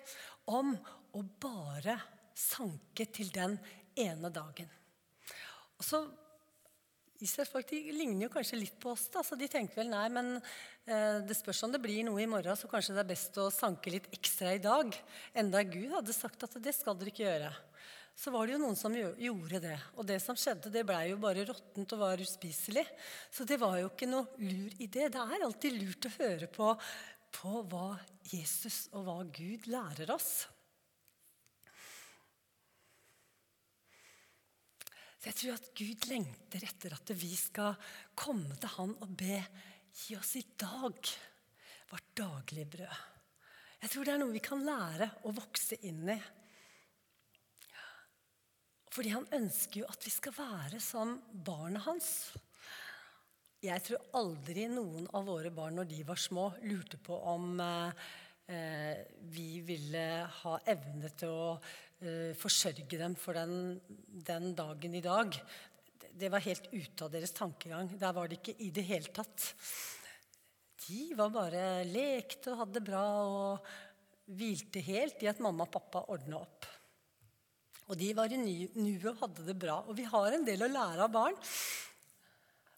om 0.48 0.72
å 1.12 1.24
bare 1.40 1.98
sanke 2.32 3.08
til 3.12 3.32
den 3.32 3.58
ene 3.96 4.32
dagen. 4.32 4.68
Og 5.76 5.84
så 5.84 6.04
Israels 7.24 7.50
folk 7.52 7.68
de 7.70 7.80
ligner 7.96 8.26
jo 8.26 8.32
kanskje 8.34 8.60
litt 8.60 8.76
på 8.80 8.92
oss. 8.92 9.06
da, 9.12 9.22
så 9.24 9.38
De 9.38 9.48
tenker 9.50 9.80
vel 9.80 9.90
nei, 9.92 10.06
men 10.12 10.34
eh, 10.36 11.20
det 11.24 11.36
spørs 11.38 11.64
om 11.66 11.72
det 11.72 11.82
blir 11.82 12.04
noe 12.06 12.22
i 12.22 12.28
morgen, 12.30 12.56
så 12.56 12.70
kanskje 12.70 12.96
det 12.96 13.04
er 13.04 13.12
best 13.14 13.38
å 13.40 13.50
sanke 13.54 13.92
litt 13.92 14.10
ekstra 14.14 14.54
i 14.54 14.62
dag. 14.62 14.92
Enda 15.34 15.64
Gud 15.66 15.94
hadde 15.96 16.16
sagt 16.16 16.44
at 16.46 16.58
det 16.60 16.76
skal 16.76 16.98
dere 17.00 17.14
ikke 17.14 17.26
gjøre. 17.26 17.52
Så 18.14 18.30
var 18.30 18.46
det 18.46 18.54
jo 18.54 18.62
noen 18.62 18.78
som 18.78 18.94
gjorde 18.94 19.58
det. 19.64 19.76
Og 19.98 20.06
det 20.06 20.20
som 20.22 20.38
skjedde, 20.38 20.70
det 20.70 20.84
blei 20.86 21.08
jo 21.10 21.18
bare 21.22 21.46
råttent 21.48 21.96
og 21.96 22.02
var 22.04 22.22
uspiselig. 22.22 22.84
Så 23.32 23.46
det 23.48 23.58
var 23.58 23.80
jo 23.80 23.90
ikke 23.90 24.06
noe 24.10 24.28
lur 24.38 24.70
idé. 24.78 25.08
Det 25.10 25.24
er 25.24 25.42
alltid 25.42 25.80
lurt 25.80 26.06
å 26.06 26.14
høre 26.20 26.50
på, 26.54 26.70
på 27.34 27.64
hva 27.72 27.88
Jesus 28.30 28.84
og 28.94 29.08
hva 29.08 29.18
Gud 29.34 29.66
lærer 29.72 30.14
oss. 30.14 30.44
Så 35.24 35.30
jeg 35.30 35.36
tror 35.40 35.54
at 35.56 35.68
Gud 35.72 36.02
lengter 36.10 36.64
etter 36.68 36.92
at 36.92 37.10
vi 37.16 37.30
skal 37.32 37.78
komme 38.12 38.58
til 38.60 38.68
Han 38.74 38.90
og 39.00 39.12
be 39.16 39.38
gi 39.96 40.18
oss 40.18 40.34
i 40.36 40.42
dag 40.60 40.98
vårt 41.88 42.10
daglige 42.12 42.68
brød. 42.74 42.98
Jeg 43.80 43.92
tror 43.94 44.04
det 44.04 44.12
er 44.12 44.20
noe 44.20 44.34
vi 44.34 44.42
kan 44.44 44.60
lære 44.66 45.08
å 45.24 45.32
vokse 45.32 45.78
inn 45.88 46.10
i. 46.12 46.18
Fordi 48.92 49.14
han 49.14 49.24
ønsker 49.38 49.80
jo 49.80 49.88
at 49.88 50.04
vi 50.04 50.12
skal 50.12 50.36
være 50.36 50.82
som 50.84 51.16
barnet 51.32 51.86
hans. 51.88 52.10
Jeg 53.64 53.80
tror 53.86 54.04
aldri 54.20 54.68
noen 54.68 55.08
av 55.16 55.24
våre 55.32 55.54
barn 55.56 55.80
når 55.80 55.88
de 55.88 56.02
var 56.04 56.20
små, 56.20 56.50
lurte 56.68 57.00
på 57.00 57.16
om 57.32 57.56
eh, 57.64 58.04
eh 58.52 59.00
vi 59.32 59.48
ville 59.64 60.04
ha 60.42 60.58
evne 60.68 61.16
til 61.16 61.32
å 61.32 61.48
forsørge 62.38 62.98
dem 63.00 63.16
for 63.18 63.36
den, 63.38 63.80
den, 64.26 64.52
dagen 64.56 64.94
i 64.94 65.04
dag. 65.04 65.36
Det 66.14 66.30
var 66.30 66.44
helt 66.44 66.68
ute 66.72 67.06
av 67.06 67.10
deres 67.12 67.34
tankegang. 67.34 67.90
Der 67.98 68.14
var 68.14 68.28
det 68.28 68.40
ikke 68.40 68.56
i 68.62 68.70
det 68.74 68.86
hele 68.86 69.10
tatt. 69.14 69.52
De 70.84 71.00
var 71.16 71.32
bare 71.32 71.82
lekte 71.88 72.52
og 72.52 72.64
hadde 72.64 72.78
det 72.78 72.86
bra. 72.90 73.04
og 73.24 73.66
hvilte 74.24 74.80
helt 74.84 75.22
i 75.24 75.28
at 75.28 75.40
mamma 75.44 75.66
og 75.66 75.72
pappa 75.74 76.04
ordna 76.12 76.40
opp. 76.40 76.68
Og 77.92 77.98
de 78.00 78.10
var 78.16 78.32
i 78.32 78.40
nuet 78.40 79.10
og 79.10 79.20
hadde 79.20 79.46
det 79.50 79.56
bra. 79.60 79.82
Og 79.84 79.96
vi 79.98 80.06
har 80.08 80.32
en 80.32 80.46
del 80.46 80.64
å 80.64 80.70
lære 80.70 81.04
av 81.04 81.12
barn. 81.12 81.36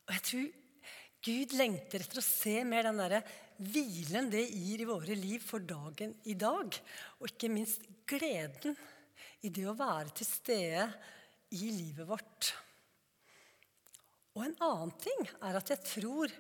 Og 0.06 0.14
jeg 0.16 0.24
tror 0.30 0.48
Gud 1.26 1.54
lengter 1.58 2.02
etter 2.02 2.20
å 2.20 2.24
se 2.24 2.60
mer 2.66 2.86
den 2.86 3.00
derre 3.02 3.22
hvilen 3.56 4.28
det 4.30 4.44
gir 4.50 4.82
i 4.82 4.88
våre 4.88 5.14
liv 5.16 5.42
for 5.42 5.62
dagen 5.62 6.12
i 6.28 6.34
dag. 6.38 6.74
Og 7.20 7.30
ikke 7.30 7.50
minst 7.52 7.86
gleden 8.08 8.76
i 9.46 9.52
det 9.54 9.66
å 9.70 9.76
være 9.78 10.14
til 10.16 10.28
stede 10.28 10.86
i 11.56 11.70
livet 11.70 12.08
vårt. 12.08 12.50
Og 14.36 14.42
en 14.44 14.56
annen 14.66 14.92
ting 15.00 15.22
er 15.40 15.56
at 15.56 15.70
jeg 15.72 15.84
tror 15.86 16.34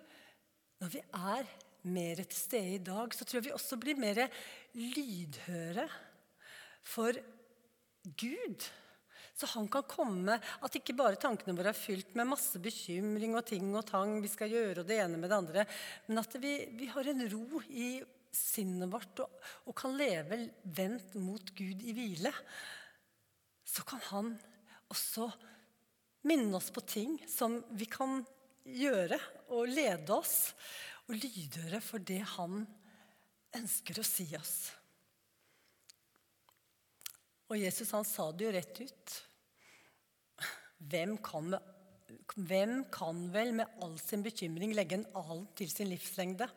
når 0.82 0.92
vi 0.92 1.00
er 1.00 1.46
mer 1.86 2.20
til 2.24 2.38
stede 2.38 2.74
i 2.76 2.82
dag, 2.84 3.14
så 3.14 3.24
tror 3.24 3.40
jeg 3.40 3.46
vi 3.48 3.54
også 3.56 3.78
blir 3.80 4.00
mer 4.00 4.26
lydhøre 4.74 5.86
for 6.86 7.16
Gud. 8.18 8.66
Så 9.36 9.48
han 9.52 9.66
kan 9.68 9.84
komme 9.88 10.36
At 10.64 10.76
ikke 10.78 10.94
bare 10.96 11.18
tankene 11.20 11.52
våre 11.58 11.72
er 11.74 11.76
fylt 11.76 12.14
med 12.16 12.30
masse 12.30 12.60
bekymring 12.62 13.34
og 13.36 13.44
ting 13.48 13.68
og 13.74 13.84
tang, 13.88 14.14
vi 14.22 14.30
skal 14.32 14.52
gjøre 14.52 14.82
og 14.82 14.88
det 14.88 15.00
ene 15.02 15.20
med 15.20 15.32
det 15.32 15.40
andre, 15.40 15.66
men 16.08 16.22
at 16.22 16.36
vi, 16.40 16.54
vi 16.78 16.88
har 16.92 17.10
en 17.10 17.26
ro 17.32 17.62
i 17.68 17.90
sinnet 18.36 18.90
vårt 18.92 19.24
og, 19.24 19.46
og 19.68 19.76
kan 19.76 19.96
leve 19.96 20.42
vendt 20.76 21.16
mot 21.20 21.52
Gud 21.56 21.84
i 21.84 21.94
hvile. 21.96 22.32
Så 23.66 23.82
kan 23.86 24.02
han 24.10 24.32
også 24.92 25.28
minne 26.26 26.56
oss 26.58 26.70
på 26.74 26.82
ting 26.86 27.18
som 27.30 27.58
vi 27.78 27.88
kan 27.90 28.20
gjøre, 28.66 29.18
og 29.54 29.70
lede 29.70 30.14
oss 30.14 30.54
og 31.06 31.14
lydhøre 31.14 31.78
for 31.84 32.02
det 32.02 32.22
han 32.34 32.64
ønsker 33.56 34.00
å 34.00 34.06
si 34.06 34.26
oss. 34.38 34.56
Og 37.46 37.60
Jesus 37.60 37.92
han 37.94 38.06
sa 38.06 38.26
det 38.34 38.46
jo 38.46 38.54
rett 38.54 38.80
ut. 38.82 39.16
Hvem 40.90 41.14
kan, 41.24 41.54
hvem 42.34 42.80
kan 42.92 43.22
vel 43.32 43.54
med 43.60 43.78
all 43.82 43.94
sin 44.02 44.24
bekymring 44.26 44.74
legge 44.74 44.98
en 44.98 45.06
alen 45.16 45.46
til 45.56 45.70
sin 45.70 45.88
livslengde? 45.92 46.48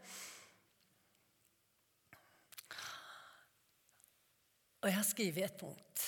Og 4.79 4.87
jeg 4.87 4.97
har 4.97 5.07
skrevet 5.07 5.45
et 5.45 5.61
punkt. 5.61 6.03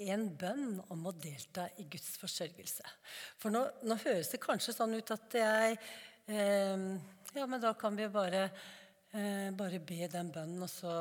En 0.00 0.28
bønn 0.40 0.78
om 0.88 1.08
å 1.08 1.12
delta 1.12 1.66
i 1.80 1.84
Guds 1.90 2.14
forsørgelse. 2.20 2.86
For 3.40 3.52
nå, 3.52 3.66
nå 3.84 3.98
høres 4.04 4.32
det 4.32 4.40
kanskje 4.42 4.76
sånn 4.76 4.96
ut 4.96 5.12
at 5.16 5.40
jeg 5.40 5.76
eh, 6.30 6.86
Ja, 7.36 7.44
men 7.46 7.60
da 7.62 7.74
kan 7.78 7.98
vi 7.98 8.08
bare, 8.10 8.46
eh, 9.12 9.50
bare 9.54 9.82
be 9.84 10.08
den 10.10 10.32
bønnen, 10.34 10.64
og 10.64 10.72
så 10.72 10.94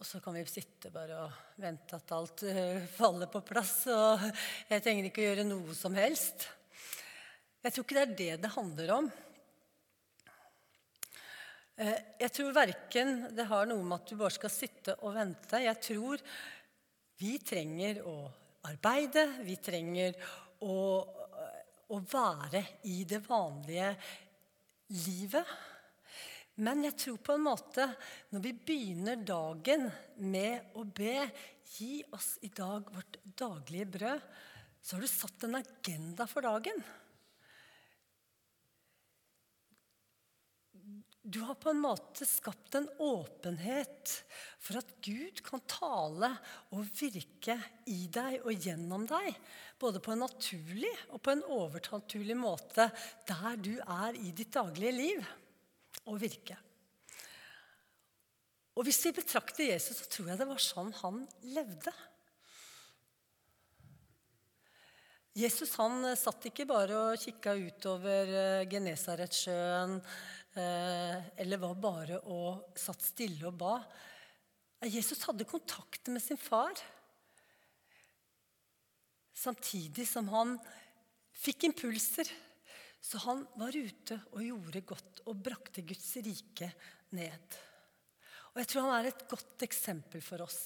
og 0.00 0.06
så 0.08 0.16
kan 0.24 0.32
vi 0.32 0.46
sitte 0.48 0.88
bare 0.88 1.16
og 1.26 1.56
vente 1.60 1.92
at 1.92 2.12
alt 2.16 2.42
eh, 2.48 2.86
faller 2.88 3.28
på 3.28 3.42
plass. 3.44 3.82
Og 3.92 4.22
jeg 4.70 4.80
trenger 4.80 5.10
ikke 5.10 5.20
å 5.20 5.26
gjøre 5.26 5.44
noe 5.44 5.74
som 5.76 5.92
helst. 5.92 6.46
Jeg 7.60 7.74
tror 7.74 7.84
ikke 7.84 7.98
det 7.98 8.04
er 8.06 8.14
det 8.16 8.38
det 8.46 8.52
handler 8.54 8.92
om. 8.94 9.10
Uh, 11.80 11.98
jeg 12.20 12.32
tror 12.36 12.56
verken 12.56 13.12
det 13.36 13.44
har 13.48 13.68
noe 13.68 13.84
med 13.84 13.98
at 13.98 14.08
du 14.08 14.16
bare 14.16 14.32
skal 14.32 14.52
sitte 14.52 14.96
og 15.04 15.18
vente. 15.18 15.60
Jeg 15.60 15.80
tror 15.84 16.24
vi 17.20 17.36
trenger 17.44 18.00
å 18.08 18.16
arbeide. 18.68 19.26
Vi 19.44 19.56
trenger 19.60 20.16
å, 20.64 20.76
å 21.92 22.00
være 22.12 22.64
i 22.88 23.02
det 23.08 23.20
vanlige 23.26 23.92
livet. 24.96 25.52
Men 26.60 26.84
jeg 26.84 26.96
tror 27.00 27.20
på 27.24 27.36
en 27.36 27.46
måte 27.46 27.86
når 28.32 28.44
vi 28.44 28.54
begynner 28.66 29.20
dagen 29.24 29.86
med 30.20 30.76
å 30.76 30.84
be 30.84 31.30
Gi 31.70 32.00
oss 32.10 32.32
i 32.42 32.48
dag 32.50 32.88
vårt 32.90 33.20
daglige 33.38 33.86
brød, 33.94 34.22
så 34.82 34.96
har 34.96 35.04
du 35.04 35.06
satt 35.06 35.44
en 35.46 35.60
agenda 35.60 36.26
for 36.26 36.42
dagen. 36.42 36.80
Du 41.22 41.40
har 41.44 41.54
på 41.54 41.68
en 41.70 41.82
måte 41.82 42.24
skapt 42.24 42.74
en 42.78 42.86
åpenhet 42.96 44.12
for 44.56 44.78
at 44.80 44.94
Gud 45.04 45.42
kan 45.44 45.60
tale 45.68 46.30
og 46.72 46.86
virke 46.96 47.58
i 47.92 48.06
deg 48.08 48.38
og 48.40 48.56
gjennom 48.56 49.04
deg. 49.08 49.36
Både 49.80 50.00
på 50.00 50.14
en 50.14 50.24
naturlig 50.24 50.92
og 51.10 51.20
på 51.20 51.34
en 51.34 51.44
overnaturlig 51.44 52.38
måte 52.40 52.88
der 53.28 53.60
du 53.60 53.74
er 53.84 54.16
i 54.16 54.32
ditt 54.32 54.54
daglige 54.56 54.96
liv 54.96 55.28
og 56.06 56.16
virke. 56.22 56.56
Og 58.80 58.86
Hvis 58.86 59.02
vi 59.04 59.12
betrakter 59.12 59.74
Jesus, 59.74 60.00
så 60.00 60.08
tror 60.08 60.30
jeg 60.30 60.40
det 60.40 60.48
var 60.48 60.62
sånn 60.64 60.94
han 61.02 61.26
levde. 61.52 61.92
Jesus 65.36 65.76
han 65.78 66.02
satt 66.18 66.48
ikke 66.48 66.64
bare 66.66 66.96
og 66.96 67.20
kikka 67.22 67.52
utover 67.60 68.32
eh, 68.34 68.68
Genesaretsjøen 68.70 70.00
eller 70.58 71.60
var 71.62 71.76
bare 71.78 72.16
og 72.26 72.78
satt 72.78 73.04
stille 73.04 73.46
og 73.46 73.58
ba. 73.60 73.74
Jesus 74.88 75.22
hadde 75.28 75.46
kontakt 75.46 76.08
med 76.10 76.22
sin 76.24 76.40
far. 76.40 76.74
Samtidig 79.36 80.08
som 80.08 80.28
han 80.32 80.56
fikk 81.38 81.68
impulser 81.70 82.28
så 83.00 83.18
han 83.24 83.46
var 83.56 83.76
ute 83.76 84.18
og 84.34 84.44
gjorde 84.44 84.84
godt 84.84 85.22
og 85.30 85.40
brakte 85.40 85.84
Guds 85.88 86.12
rike 86.20 86.68
ned. 87.16 87.56
Og 88.52 88.60
jeg 88.60 88.68
tror 88.68 88.86
han 88.86 88.96
er 88.98 89.08
et 89.08 89.26
godt 89.30 89.64
eksempel 89.64 90.22
for 90.24 90.44
oss. 90.44 90.60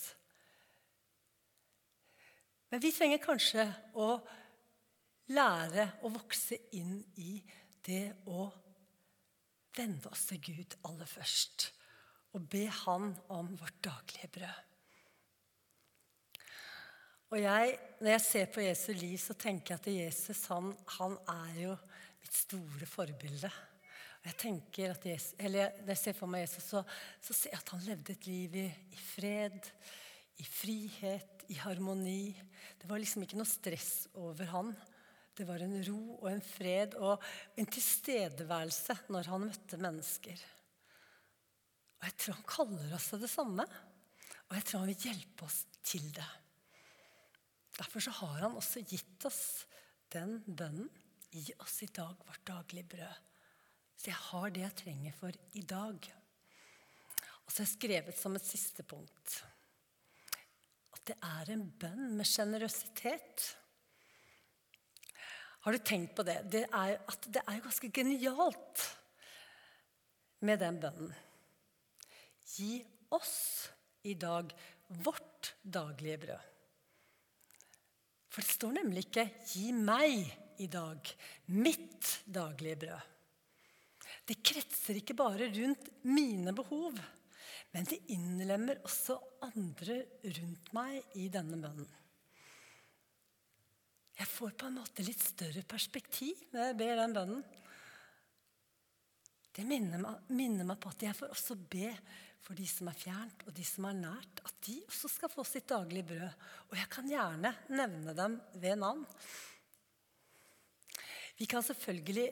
Men 2.73 2.83
vi 2.83 2.91
trenger 2.91 3.23
kanskje 3.23 3.69
å 4.03 4.17
lære 5.31 5.87
å 6.03 6.11
vokse 6.11 6.59
inn 6.75 6.97
i 7.23 7.37
det 7.87 8.09
å 8.27 8.49
vende 9.77 10.11
oss 10.11 10.27
til 10.31 10.41
Gud 10.45 10.77
aller 10.89 11.09
først. 11.09 11.73
Og 12.35 12.49
be 12.51 12.67
Han 12.85 13.13
om 13.31 13.53
vårt 13.59 13.77
daglige 13.85 14.29
brød. 14.29 14.63
Og 17.35 17.41
jeg, 17.43 17.79
Når 18.01 18.11
jeg 18.11 18.21
ser 18.21 18.47
på 18.47 18.61
Jesu 18.61 18.93
liv, 18.93 19.19
så 19.19 19.35
tenker 19.35 19.75
jeg 19.75 19.81
at 19.81 20.05
Jesus 20.07 20.47
han, 20.47 20.75
han 20.99 21.17
er 21.29 21.61
jo 21.63 21.77
mitt 22.23 22.35
store 22.35 22.87
forbilde. 22.87 23.51
Og 24.23 24.29
jeg 24.31 24.37
tenker 24.39 24.91
at 24.95 25.07
Jesus, 25.07 25.35
eller 25.39 25.71
Når 25.81 25.95
jeg 25.95 25.99
ser 25.99 26.17
for 26.19 26.31
meg 26.31 26.45
Jesus, 26.45 26.63
så, 26.63 26.83
så 27.21 27.35
ser 27.35 27.51
jeg 27.53 27.63
at 27.63 27.73
han 27.75 27.87
levde 27.89 28.13
et 28.13 28.27
liv 28.27 28.55
i, 28.63 28.67
i, 28.93 28.97
fred, 28.97 29.71
i 30.39 30.47
frihet, 30.47 31.47
i 31.49 31.59
harmoni. 31.59 32.35
Det 32.81 32.91
var 32.91 33.03
liksom 33.03 33.27
ikke 33.27 33.41
noe 33.41 33.51
stress 33.51 34.07
over 34.15 34.49
han. 34.55 34.75
Det 35.35 35.47
var 35.49 35.63
en 35.65 35.81
ro 35.87 36.01
og 36.21 36.29
en 36.31 36.43
fred 36.45 36.95
og 37.03 37.23
en 37.59 37.67
tilstedeværelse 37.67 38.97
når 39.11 39.31
han 39.33 39.49
møtte 39.49 39.81
mennesker. 39.83 40.45
Og 41.99 42.07
jeg 42.07 42.17
tror 42.21 42.39
han 42.39 42.51
kaller 42.53 42.95
oss 42.95 43.11
til 43.11 43.23
det 43.25 43.31
samme. 43.33 43.67
Og 44.49 44.59
jeg 44.59 44.67
tror 44.69 44.85
han 44.85 44.91
vil 44.93 45.07
hjelpe 45.09 45.47
oss 45.47 45.63
til 45.83 46.05
det. 46.15 46.31
Derfor 47.75 48.05
så 48.05 48.13
har 48.21 48.45
han 48.45 48.59
også 48.61 48.85
gitt 48.87 49.27
oss 49.27 49.65
den 50.15 50.37
bønnen. 50.47 50.91
Gi 51.35 51.51
oss 51.59 51.81
i 51.83 51.91
dag 51.91 52.15
vårt 52.29 52.45
daglige 52.47 52.87
brød. 52.93 53.33
Så 53.99 54.11
jeg 54.13 54.21
har 54.29 54.53
det 54.55 54.63
jeg 54.63 54.79
trenger 54.85 55.17
for 55.19 55.41
i 55.59 55.65
dag. 55.67 56.13
Og 57.45 57.51
så 57.51 57.63
har 57.63 57.67
jeg 57.67 57.73
skrevet 57.75 58.21
som 58.21 58.39
et 58.39 58.47
siste 58.47 58.87
punkt 58.87 59.41
at 60.95 61.03
det 61.11 61.17
er 61.27 61.51
en 61.53 61.65
bønn 61.81 62.15
med 62.17 62.29
sjenerøsitet. 62.29 63.49
Har 65.65 65.73
du 65.73 65.81
tenkt 65.81 66.13
på 66.17 66.23
det? 66.29 66.43
det 66.53 66.67
er, 66.67 66.99
at 67.01 67.29
det 67.33 67.41
er 67.41 67.63
ganske 67.65 67.89
genialt 67.89 68.83
med 70.45 70.61
den 70.61 70.81
bønnen. 70.83 71.15
Gi 72.55 72.83
oss 73.17 73.71
i 74.05 74.13
dag 74.21 74.53
vårt 75.07 75.55
daglige 75.63 76.19
brød. 76.27 76.51
For 78.29 78.45
det 78.45 78.51
står 78.51 78.77
nemlig 78.77 79.07
ikke 79.07 79.25
'gi 79.47 79.73
meg' 79.73 80.61
i 80.61 80.67
dag. 80.69 81.11
Mitt 81.47 82.13
daglige 82.27 82.77
brød. 82.85 83.11
Det 84.29 84.43
kretser 84.45 85.01
ikke 85.01 85.17
bare 85.17 85.49
rundt 85.49 85.89
mine 86.05 86.53
behov, 86.53 86.99
men 87.73 87.89
det 87.89 88.05
innlemmer 88.13 88.85
også 88.85 89.17
andre 89.49 90.03
rundt 90.25 90.73
meg 90.77 91.17
i 91.21 91.29
denne 91.33 91.57
bønnen. 91.61 91.89
Jeg 94.15 94.31
får 94.31 94.55
på 94.59 94.69
en 94.69 94.79
måte 94.79 95.05
litt 95.07 95.23
større 95.23 95.65
perspektiv 95.67 96.45
når 96.53 96.69
jeg 96.69 96.79
ber 96.79 97.01
den 97.01 97.17
bønnen. 97.17 97.43
Det 99.55 99.63
minner 99.67 100.01
meg, 100.03 100.31
minner 100.35 100.67
meg, 100.67 100.79
på 100.83 100.91
at 100.91 101.03
jeg 101.07 101.17
får 101.19 101.35
også 101.35 101.57
be 101.71 101.91
for 102.45 102.59
de 102.59 102.67
som 102.69 102.91
er 102.91 102.99
fjernt, 102.99 103.45
og 103.47 103.55
de 103.57 103.65
som 103.65 103.87
er 103.89 103.97
nært. 103.97 104.43
At 104.45 104.57
de 104.67 104.77
også 104.89 105.11
skal 105.13 105.33
få 105.33 105.45
sitt 105.47 105.69
daglige 105.71 106.07
brød. 106.11 106.47
Og 106.71 106.79
jeg 106.79 106.91
kan 106.93 107.09
gjerne 107.09 107.55
nevne 107.73 108.15
dem 108.19 108.37
ved 108.61 108.81
navn. 108.83 109.05
Vi 111.39 111.47
kan 111.51 111.65
selvfølgelig 111.67 112.29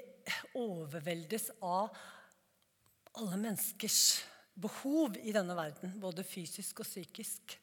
overveldes 0.59 1.49
av 1.65 1.95
alle 3.19 3.39
menneskers 3.39 4.03
behov 4.63 5.17
i 5.23 5.33
denne 5.35 5.57
verden, 5.57 5.97
både 6.01 6.27
fysisk 6.27 6.83
og 6.83 6.89
psykisk. 6.89 7.57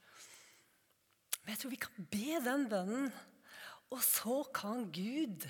Men 1.43 1.53
jeg 1.53 1.61
tror 1.61 1.73
vi 1.73 1.83
kan 1.83 2.09
be 2.11 2.41
den 2.43 2.65
bønnen, 2.71 3.11
og 3.89 4.01
så 4.05 4.41
kan 4.53 4.87
Gud 4.93 5.45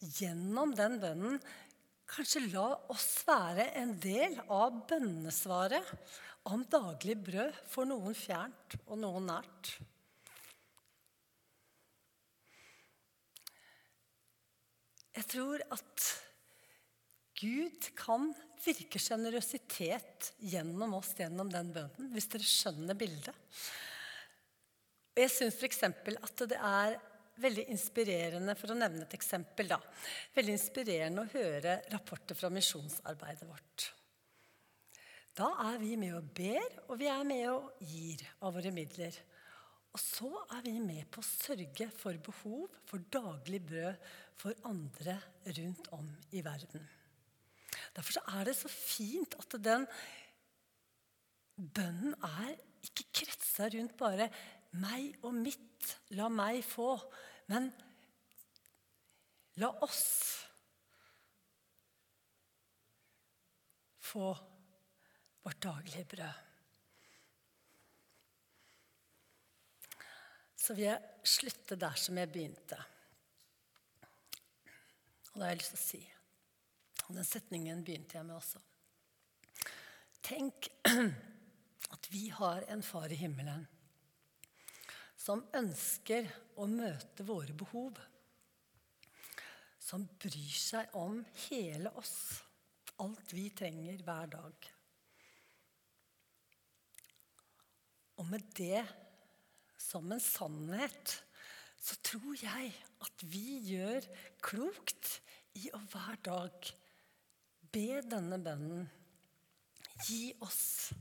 gjennom 0.00 0.74
den 0.76 0.98
bønnen 1.00 1.38
kanskje 2.10 2.42
la 2.50 2.66
oss 2.92 3.22
være 3.26 3.70
en 3.78 3.94
del 4.02 4.36
av 4.50 4.82
bønnesvaret 4.90 5.92
om 6.50 6.64
daglig 6.72 7.16
brød 7.20 7.56
for 7.70 7.88
noen 7.88 8.16
fjernt 8.16 8.76
og 8.86 8.98
noen 9.02 9.28
nært. 9.30 9.74
Jeg 15.16 15.26
tror 15.28 15.62
at 15.74 16.08
Gud 17.40 17.90
kan 17.96 18.30
virke 18.64 19.00
sjenerøsitet 19.00 20.32
gjennom 20.50 20.98
oss 20.98 21.14
gjennom 21.18 21.48
den 21.52 21.70
bønnen, 21.74 22.10
hvis 22.12 22.28
dere 22.32 22.46
skjønner 22.46 22.98
bildet. 22.98 23.36
Jeg 25.16 25.32
syns 25.32 25.56
f.eks. 25.58 25.82
at 25.84 26.44
det 26.48 26.58
er 26.58 26.98
veldig 27.42 27.66
inspirerende, 27.72 28.54
for 28.58 28.72
å 28.72 28.78
nevne 28.78 29.06
et 29.06 29.16
eksempel, 29.16 29.70
da. 29.72 29.78
Veldig 30.36 30.54
inspirerende 30.56 31.24
å 31.24 31.32
høre 31.32 31.80
rapporter 31.92 32.38
fra 32.38 32.52
misjonsarbeidet 32.52 33.48
vårt. 33.48 33.90
Da 35.36 35.48
er 35.70 35.78
vi 35.80 35.94
med 36.00 36.16
og 36.18 36.30
ber, 36.36 36.78
og 36.90 36.98
vi 37.00 37.08
er 37.08 37.26
med 37.26 37.46
og 37.52 37.84
gir 37.86 38.24
av 38.44 38.56
våre 38.56 38.72
midler. 38.74 39.14
Og 39.90 40.02
så 40.02 40.30
er 40.56 40.62
vi 40.66 40.76
med 40.82 41.08
på 41.10 41.22
å 41.22 41.26
sørge 41.26 41.88
for 41.96 42.18
behov 42.22 42.80
for 42.86 43.02
daglig 43.10 43.62
brød 43.66 44.10
for 44.40 44.66
andre 44.68 45.16
rundt 45.58 45.90
om 45.96 46.08
i 46.36 46.42
verden. 46.46 46.84
Derfor 47.96 48.20
er 48.38 48.46
det 48.46 48.56
så 48.58 48.70
fint 48.70 49.34
at 49.40 49.56
den 49.62 49.86
bønnen 51.56 52.14
er 52.24 52.54
ikke 52.86 53.08
kretsa 53.20 53.68
rundt 53.74 53.96
bare 53.98 54.30
meg 54.78 55.16
og 55.26 55.34
mitt, 55.34 55.96
la 56.14 56.28
meg 56.30 56.60
få, 56.66 56.92
men 57.50 57.66
la 59.58 59.70
oss 59.82 60.04
få 64.10 64.28
vårt 65.42 65.62
daglige 65.62 66.04
brød. 66.04 66.46
Så 70.60 70.76
vil 70.76 70.90
jeg 70.90 71.26
slutte 71.26 71.78
der 71.80 71.96
som 71.98 72.18
jeg 72.20 72.30
begynte. 72.30 72.78
Og 75.30 75.38
det 75.38 75.42
har 75.42 75.52
jeg 75.54 75.60
lyst 75.62 75.74
til 75.74 75.80
å 75.80 75.86
si. 75.86 76.02
Og 77.06 77.16
den 77.16 77.26
setningen 77.26 77.84
begynte 77.86 78.18
jeg 78.18 78.28
med 78.28 78.36
også. 78.36 78.60
Tenk 80.22 80.68
at 81.94 82.10
vi 82.12 82.28
har 82.34 82.66
en 82.70 82.84
far 82.86 83.10
i 83.10 83.18
himmelen 83.18 83.64
som 85.20 85.42
ønsker 85.56 86.28
å 86.60 86.66
møte 86.70 87.26
våre 87.28 87.52
behov. 87.56 87.98
Som 89.80 90.06
bryr 90.22 90.56
seg 90.56 90.94
om 90.96 91.20
hele 91.48 91.92
oss. 92.00 92.14
Alt 93.00 93.32
vi 93.36 93.48
trenger 93.56 94.00
hver 94.04 94.30
dag. 94.32 94.68
Og 98.20 98.28
med 98.28 98.44
det 98.56 98.84
som 99.80 100.10
en 100.12 100.20
sannhet 100.20 101.16
så 101.80 101.96
tror 102.04 102.36
jeg 102.36 102.72
at 103.00 103.24
vi 103.32 103.60
gjør 103.70 104.04
klokt 104.44 105.14
i 105.56 105.70
å 105.72 105.80
hver 105.88 106.20
dag 106.24 106.72
be 107.72 108.02
denne 108.04 108.36
bønnen 108.44 108.88
Gi 110.00 110.30
oss 110.40 110.92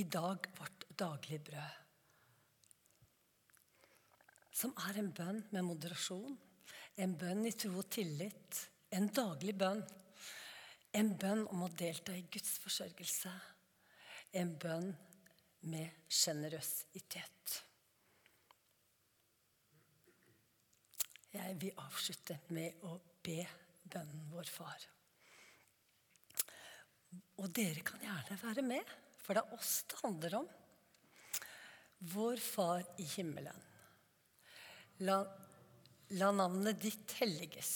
i 0.00 0.04
dag 0.08 0.46
vårt 0.56 0.86
daglige 0.96 1.42
brød. 1.50 1.79
Som 4.60 4.74
er 4.88 4.98
en 5.00 5.08
bønn 5.16 5.38
med 5.54 5.64
moderasjon, 5.64 6.34
en 7.00 7.12
bønn 7.16 7.46
i 7.48 7.52
tro 7.56 7.78
og 7.80 7.86
tillit, 7.92 8.58
en 8.92 9.06
daglig 9.14 9.54
bønn. 9.56 9.80
En 10.98 11.12
bønn 11.16 11.46
om 11.54 11.62
å 11.64 11.70
delta 11.80 12.12
i 12.18 12.26
Guds 12.28 12.58
forsørgelse. 12.60 13.30
En 14.36 14.52
bønn 14.60 14.90
med 15.70 16.10
sjenerøsitet. 16.10 17.54
Jeg 21.30 21.56
vil 21.62 21.80
avslutte 21.86 22.40
med 22.56 22.84
å 22.90 22.96
be 23.22 23.38
bønnen 23.86 24.28
vår 24.34 24.50
Far. 24.50 24.86
Og 27.40 27.48
dere 27.54 27.86
kan 27.86 28.02
gjerne 28.02 28.38
være 28.42 28.66
med, 28.66 28.94
for 29.22 29.38
det 29.38 29.46
er 29.46 29.56
oss 29.56 29.72
det 29.88 30.02
handler 30.02 30.38
om. 30.42 30.52
Vår 32.12 32.42
Far 32.42 32.82
i 32.98 33.06
himmelen. 33.14 33.69
La, 35.06 35.22
la 36.20 36.30
navnet 36.36 36.80
ditt 36.82 37.14
helliges. 37.20 37.72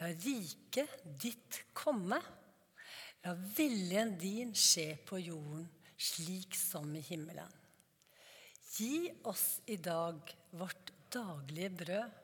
La 0.00 0.08
riket 0.08 1.02
ditt 1.04 1.58
komme. 1.76 2.20
La 3.22 3.34
viljen 3.56 4.16
din 4.18 4.54
skje 4.56 4.94
på 5.06 5.20
jorden 5.20 5.68
slik 6.02 6.56
som 6.58 6.88
i 6.96 7.02
himmelen. 7.04 7.52
Gi 8.72 9.12
oss 9.28 9.60
i 9.66 9.76
dag 9.76 10.32
vårt 10.50 10.92
daglige 11.12 11.70
brød. 11.82 12.18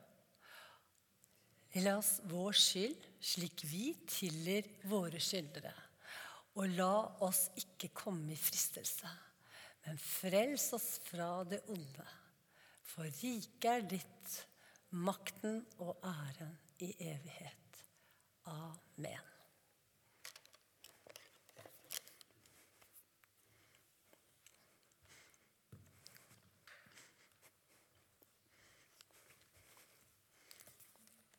La 1.85 1.99
oss 1.99 2.15
vår 2.25 2.57
skyld, 2.57 3.03
slik 3.21 3.61
vi 3.69 3.91
tilgir 4.09 4.65
våre 4.89 5.21
skyldere. 5.21 5.75
Og 6.57 6.73
la 6.73 6.93
oss 7.23 7.45
ikke 7.61 7.91
komme 7.93 8.33
i 8.33 8.39
fristelse, 8.39 9.11
men 9.85 10.01
frels 10.01 10.71
oss 10.75 10.95
fra 11.05 11.43
det 11.47 11.61
onde. 11.69 12.07
For 12.99 13.07
riket 13.07 13.63
er 13.63 13.85
ditt, 13.87 14.31
makten 14.91 15.61
og 15.79 16.01
æren 16.03 16.49
i 16.83 16.89
evighet. 16.99 17.77
Amen. 18.51 19.29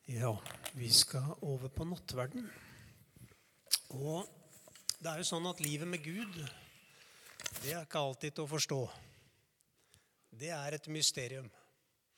Ja, 0.09 0.33
vi 0.73 0.89
skal 0.89 1.29
over 1.41 1.69
på 1.69 1.85
nattverden. 1.85 2.49
Og 4.01 4.25
det 4.97 5.13
er 5.13 5.21
jo 5.21 5.29
sånn 5.29 5.45
at 5.53 5.61
livet 5.61 5.93
med 5.93 6.01
Gud, 6.09 6.41
det 7.61 7.77
er 7.77 7.85
ikke 7.85 8.01
alltid 8.01 8.33
til 8.33 8.49
å 8.49 8.53
forstå. 8.57 8.81
Det 10.41 10.49
er 10.49 10.73
et 10.73 10.87
mysterium. 10.89 11.51